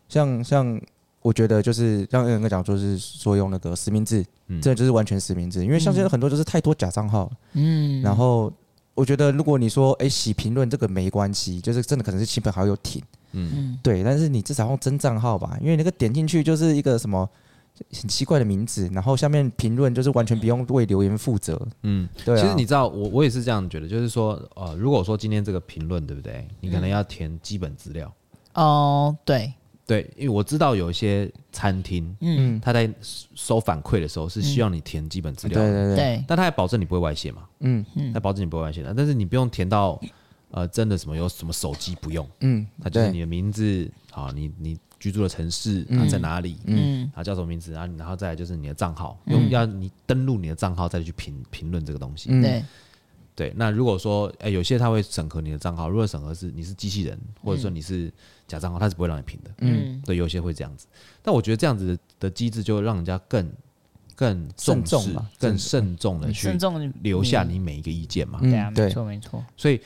[0.08, 0.80] 像像
[1.22, 8.52] 我觉得就是像 Alan 哥讲，就是说用那个实名制，嗯，这就是完全实名制，因为像现在很多就是太多假账号，嗯，然后
[8.94, 13.00] 我觉得如果你说哎、欸、洗评论这个没关系，就是真的可能是亲朋好友挺，
[13.30, 17.28] 嗯，对，但是你至少用真账号吧，因为那个点进去就是一个什么。
[17.92, 21.60] 很奇怪的名字，然后下面评论就是完全不用为留言负责。
[21.82, 22.40] 嗯，对、啊。
[22.40, 26.46] 其实你知道，我我也是这样觉得，就是说，呃，如果说今天这个评论对不对？
[26.60, 28.12] 你可能要填基本资料。
[28.54, 29.52] 哦，对
[29.86, 32.88] 对，因为我知道有一些餐厅，嗯，他在
[33.34, 35.60] 收反馈的时候是需要你填基本资料。
[35.60, 36.24] 对对对。
[36.28, 37.42] 但他还保证你不会外泄嘛？
[37.60, 40.00] 嗯嗯，他保证你不会外泄的，但是你不用填到
[40.50, 42.28] 呃真的什么有什么手机不用。
[42.40, 44.78] 嗯，他就是你的名字啊，你你。
[45.00, 46.58] 居住的城市啊在哪里？
[46.66, 47.72] 嗯，啊叫什么名字？
[47.72, 52.28] 然后然后再来就是你的账号，用要你登录你的账号再去评评论这个东西。
[52.40, 52.62] 对
[53.34, 58.12] 对，那如果说哎、欸，有些他会审核你的账号，如果审核是你是机器人，或者说你是
[58.46, 59.50] 假账号，他是不会让你评的。
[59.58, 60.86] 嗯，对，有些会这样子。
[61.22, 63.50] 但我觉得这样子的机制就让人家更
[64.14, 66.52] 更重视、更慎重的去
[67.00, 68.38] 留下你每一个意见嘛。
[68.40, 69.42] 对啊，没错没错。
[69.56, 69.80] 所以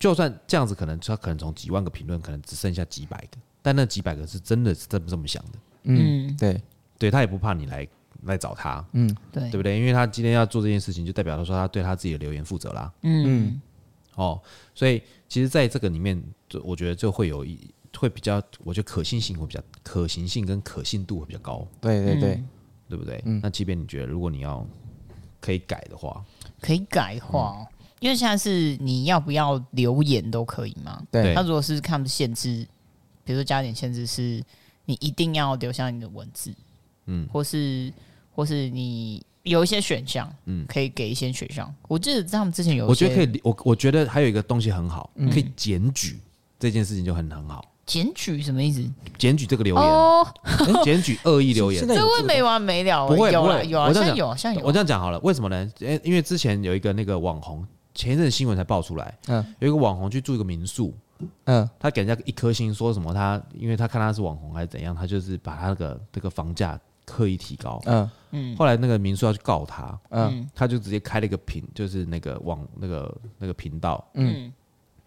[0.00, 3.38] 就算这样子，可能他可能从几万个评论，可能只剩下几百个，
[3.68, 5.58] 但那几百个是真的是这么这么想的。
[5.82, 6.58] 嗯，对，
[6.98, 7.86] 对他也不怕你来。
[8.24, 9.78] 来找他，嗯，对，对不对？
[9.78, 13.60] 因为他今天要做这件事情，就代表他说他对他自己的留言负责啦，嗯，
[14.16, 14.42] 哦，
[14.74, 17.56] 所以其实在这个里面，就我觉得就会有一
[17.96, 22.48] 会比较，我觉得可信性会比较可行性跟可信度会比较高，对对对，嗯、
[22.88, 23.22] 对不对？
[23.24, 24.66] 嗯、那即便你觉得如果你要
[25.40, 26.20] 可以改的话，
[26.60, 27.66] 可以改的话，嗯、
[28.00, 32.66] 因为现在是你要不要留言都可以嘛，对，他如果是看限制，
[33.28, 34.42] 比如说加点限制，是
[34.86, 36.50] 你一定要留下你的文字，
[37.04, 37.92] 嗯，或是。
[38.30, 41.74] 或是你有一些选项，嗯，可以给一些选项。
[41.88, 43.40] 我记得他们之前有，我觉得可以。
[43.42, 46.20] 我我觉得还有一个东西很好，可以检举
[46.56, 47.64] 这件事情就很很好。
[47.84, 48.88] 检举什么意思？
[49.18, 50.24] 检举这个留言哦，
[50.84, 53.08] 检举恶意留言， 这会没完没了。
[53.08, 54.64] 不会不会，有啊，现在有，现在有。
[54.64, 55.68] 我这样讲好了，为什么呢？
[55.80, 60.94] 因因为之前有一个那个网红，前一阵新闻才爆出来，嗯，有一个网红去住一个民宿，
[61.44, 66.78] 嗯，他给人家一颗星，说什么他因为他看他是网红还是怎样，他就是把他那个这个房价。
[67.10, 68.10] 刻意提高，嗯。
[68.32, 74.52] 嗯，后来那个民宿要去告他，嗯，他就直接开了一个频，就是那个网那个那个频道，嗯，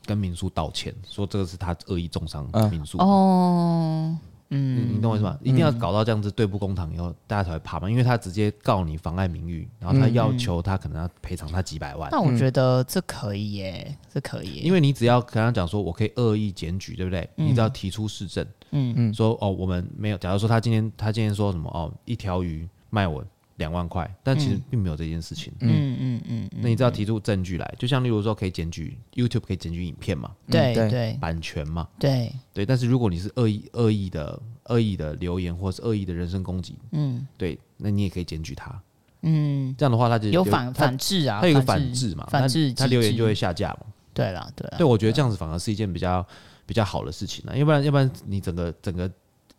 [0.04, 4.10] 跟民宿道歉，说这个是他恶意重伤民宿，哦。
[4.10, 4.20] 嗯，
[4.58, 5.38] 你懂我意思吗？
[5.42, 7.90] 一定要搞到这样子对簿公堂以后，大家才会怕嘛。
[7.90, 12.10] 因为他直接告你妨碍名誉，然后他要求他可能要赔偿他几百万。
[12.12, 14.56] 那我觉得这可以耶，这可以。
[14.56, 17.28] 因为你只要跟他讲说，我可以恶意检举，对不对？
[17.36, 20.18] 你只要提出事证，嗯嗯，说哦，我们没有。
[20.18, 23.24] 假如说他今天他今天说什么哦，一条鱼卖我
[23.62, 25.54] 两万块，但其实并没有这件事情。
[25.60, 30.32] 嗯嗯嗯，那你只要提出证据来，就像例如说可以检举 YouTube 可以检举影片嘛？
[30.50, 31.88] 对对，版权嘛？
[32.00, 32.66] 对对。
[32.66, 38.82] 但是如果你是恶意恶意的恶意的留言，或是恶意的人身攻击，嗯，对，那你也可以检举他。
[39.22, 43.86] 嗯，这样的话他就有反反制啊，他有个反制嘛，反制他留言就会下架嘛。
[44.14, 46.26] 对了对了，对，我觉得这样子反而是一件比较
[46.66, 49.10] 比较好的事情呢，要不然要不然你整个整个。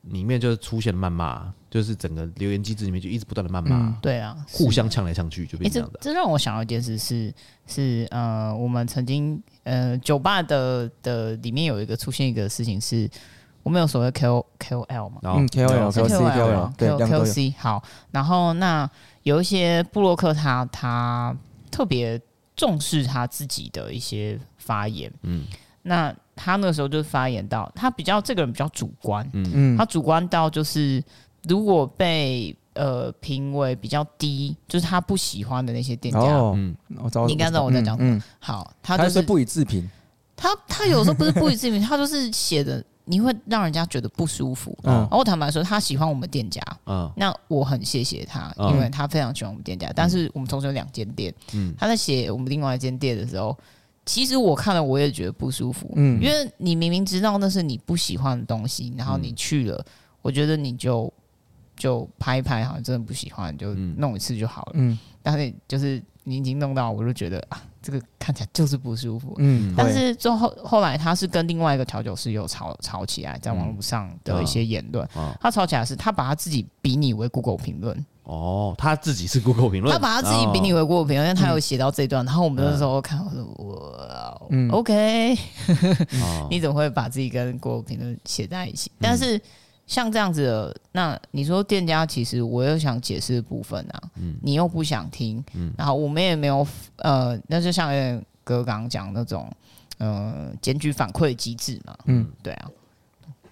[0.03, 5.99] 里面就是出现谩骂，就是整个留言机制里面就一直不断的谩骂，嗯，对啊，互相呛来呛去就变成这样的。
[6.03, 7.33] 这让我想到一件事是
[7.67, 13.09] 是呃，我们曾经呃酒吧的的里面有一个出现一个事情是，
[13.63, 16.89] 我们有所谓 K O K O L 嘛，嗯，K O L K O C K O L 对
[17.07, 18.91] K O C 好，然后那
[19.23, 21.37] 有一些布洛克他他
[21.71, 22.21] 特别
[22.57, 25.47] 重视他自己的一些发言，嗯。
[25.85, 29.51] 那他那个时候就发言到，他比较这个人比较主观，嗯。
[29.55, 31.01] 嗯，他主观到就是
[31.45, 38.11] 如果被呃评为比较低，就是他不喜欢的那些店家，哦、嗯，我知道，你应该知道我在讲什么。
[38.11, 39.89] 嗯嗯、好，他就是他不以置评，
[40.35, 44.77] 他他有时候不是不以置评，他就是写的你会让人家觉得不舒服。
[44.83, 49.87] 嗯，然后我坦白说，他喜欢我们店家，嗯，那我很谢谢他，因为他非常喜欢我们店家。
[49.87, 53.57] 嗯、但是我们同时有两间店，嗯，他在写我们另外一间店的时候。
[54.05, 55.91] 其实我看了，我也觉得不舒服。
[55.97, 59.85] 嗯，因为你明明知道那是你不喜欢的东西，然后你去了，
[60.23, 61.13] 我觉得你就
[61.77, 64.73] 就拍一拍，好像真的不喜欢，就弄一次就好了。
[64.75, 69.35] 嗯，但是就是你已经弄到，我就觉得啊，这个看起来就是不舒服。
[69.39, 75.09] 嗯，但是最后后来他是跟另外一个调酒师有吵吵起来，在网络上的一些言论，
[75.41, 78.05] 他吵起来是他把他自己比拟为 Google 评论。
[78.25, 85.37] 哦，他自己是 Google 评论，他把他自己比拟为 Google 评论，因为他有写到这段，然后我们那时候看，我说我 OK，
[86.49, 88.93] 你怎么会把自己跟 Google 评论写在一起？
[89.01, 89.41] 但是
[89.87, 94.01] 像这样子的，那你说店家其实我又想解释的部分啊，
[94.41, 95.43] 你又不想听，
[95.77, 96.67] 然后我们也没有
[96.99, 97.91] 呃，那就像
[98.45, 99.51] 哥刚刚讲那种
[99.99, 102.71] 呃检举反馈机制嘛，嗯，对啊。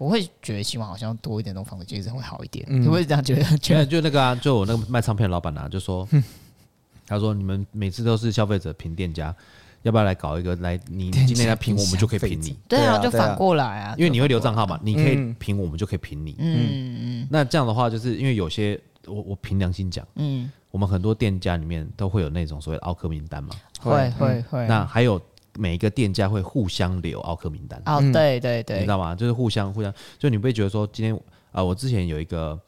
[0.00, 3.44] 我会觉得希望好像多一点那种反馈机制会好一点，你会这样觉得？
[3.60, 6.08] 觉得就那个啊，就我那个卖唱片的老板啊，就说，
[7.06, 9.34] 他说你们每次都是消费者评店家，
[9.82, 10.80] 要不要来搞一个来？
[10.86, 12.56] 你今天来评我们就可以评你。
[12.66, 16.34] 对啊，就反过来啊，因为你会留账号嘛，你可以评我们就可以评你。
[16.38, 17.28] 嗯嗯。
[17.30, 24.66] 那这样的话，就是因为有些我我凭良心讲，嗯，我们很多店家里面都会有那种所谓的奥客名单嘛，会会会。
[24.66, 25.20] 那还有。
[25.58, 27.80] 每一个店家会互相留奥客名单。
[27.86, 29.14] 哦，对对对，你知道吗？
[29.14, 31.20] 就是互相互相，就你不会觉得说今天啊、
[31.54, 32.58] 呃，我之前有一个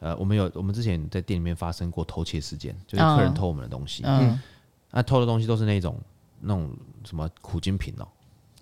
[0.00, 4.40] 呃，我们有我们之前在店里面发生过偷窃事件，就是客人偷我们的东西，嗯，
[4.92, 5.98] 那、啊、偷的东西都是那种
[6.40, 6.70] 那种
[7.04, 8.08] 什么苦精品哦，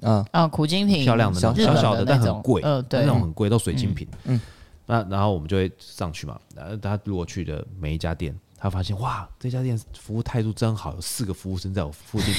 [0.01, 4.41] 嗯啊，苦精品，漂亮的小小的但很贵，嗯、呃，对，那种很贵，都水晶品，嗯，嗯，
[4.87, 12.35] 那然后我们就会上去嘛，然后他如果去的每一家店他发现哇，这家店服务态度真好，有四个服务生在我附近，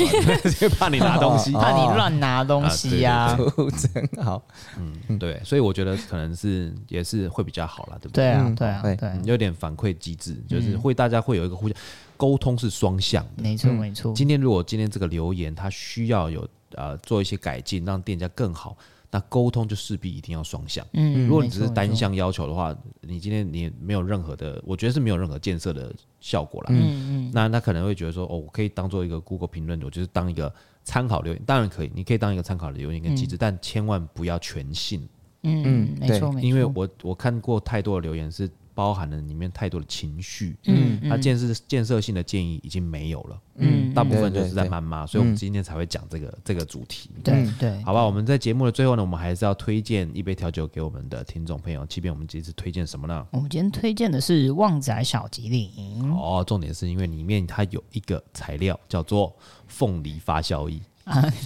[0.59, 4.41] 就 怕你拿东西， 怕你乱拿东西呀，服务真好。
[4.78, 8.26] 嗯，对，所以我觉得可能是也是会比较好啦，对不对？
[8.26, 11.78] 对啊，对啊，对，有点反馈机制，就是会大家会有一个互相
[12.18, 14.11] 沟通是双向的，没错没错。
[14.13, 18.76] 今天如果今天这个留言他需要有呃做一些改进，让店家更好。
[19.18, 20.86] 那沟通就势必一定要双向。
[20.93, 26.68] 嗯，如果你只是单向要求的话，你今天你没有任何的，我觉得是没有任何建设的效果啦。
[26.70, 30.53] 嗯嗯，那他可能会觉得说，哦，我可以当做一个 Google 评论，我就是当一个
[30.84, 35.01] 参考留言，当然可以，你可以当一个参考的留言跟机制，但千万不要全信。
[35.41, 38.47] 嗯嗯，没错没错，因为我我看过太多的留言是。
[38.78, 53.25] 包含了里面太多的情绪，嗯，它建设建设性的建议已经没有了，嗯，大部分就是在谩骂，所以我们今天才会讲这个这个主题，对对，好吧，我们在节目的最后呢，我们还是要推荐一杯调酒给我们的听众朋友，即便我们这次推荐什么呢？
[53.32, 60.80] 我们今天推荐的是旺仔小吉林，哦，重点是因为里面它有一个材料叫做凤梨发酵液。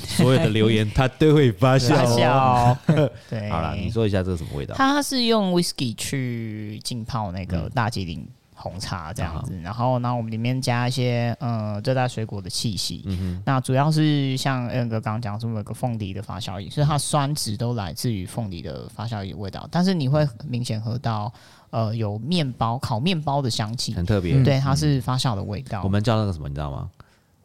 [0.05, 3.09] 所有的留言它都会发酵，发酵。
[3.29, 4.75] 对，好了，你说一下这是什么味道？
[4.75, 13.03] 它是用 whisky 去浸泡那个大吉岭红茶这样子，然后呢，我们里面加一些呃热带水果的气息。
[13.05, 21.31] 嗯哼，那主要是像恩哥刚刚讲说有个凤梨的发酵液，所以它酸值都来自于凤梨的发酵液味道，但是你会明显喝到
[21.71, 24.43] 呃有面包烤面包的香气，很特别。
[24.43, 25.81] 对，它是发酵的味道。
[25.83, 26.87] 我们叫那个什么，你知道吗？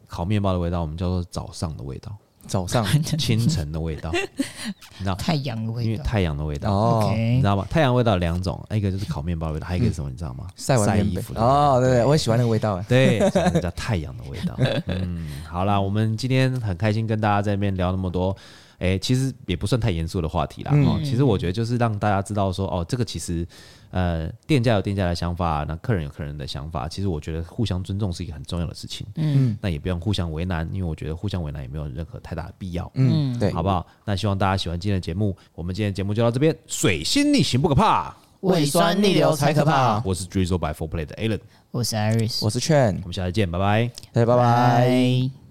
[0.07, 2.15] 烤面包的味道，我们叫做早上的味道，
[2.47, 2.85] 早上
[3.17, 7.67] 清晨的味道，你知道太阳的味道，因为太阳的味道哦，你知道吗？
[7.69, 10.09] 太阳味道有两种，一个就是烤面包的味道，还有一个是什么？
[10.09, 10.47] 你知道吗？
[10.55, 14.57] 晒完衣服哦，对对，我很喜欢那个味道，对，那叫太阳的味道。
[14.87, 18.35] 嗯，好啦，我们今天很开心跟大家在那边聊那么多。
[18.79, 20.71] 哎、欸，其实也不算太严肃的话题啦。
[20.73, 23.47] 嗯、其实我觉得就是让大家知道说，哦，这个其实，
[23.89, 26.87] 呃，店家有店家的想法，那客人有客人的想法。
[26.87, 29.07] 其实我觉得互相尊重是一个很重要的事情。
[29.15, 32.91] 嗯，那也不用互相为难，因为我觉得互相为难也没有任何太大的必要。
[32.93, 33.85] 嗯，对，好不好？
[34.05, 35.35] 那希望大家喜欢今天的节目。
[35.55, 36.55] 我们今天的节目就到这边。
[36.67, 39.99] 水星逆行不可怕，胃酸逆流才可怕。
[40.05, 41.39] 我是 Drizzle by Four Play 的 Alan，
[41.71, 42.97] 我是 Iris，我是 Chen。
[43.01, 43.89] 我们下次见，拜拜。
[44.11, 45.46] 大家拜拜。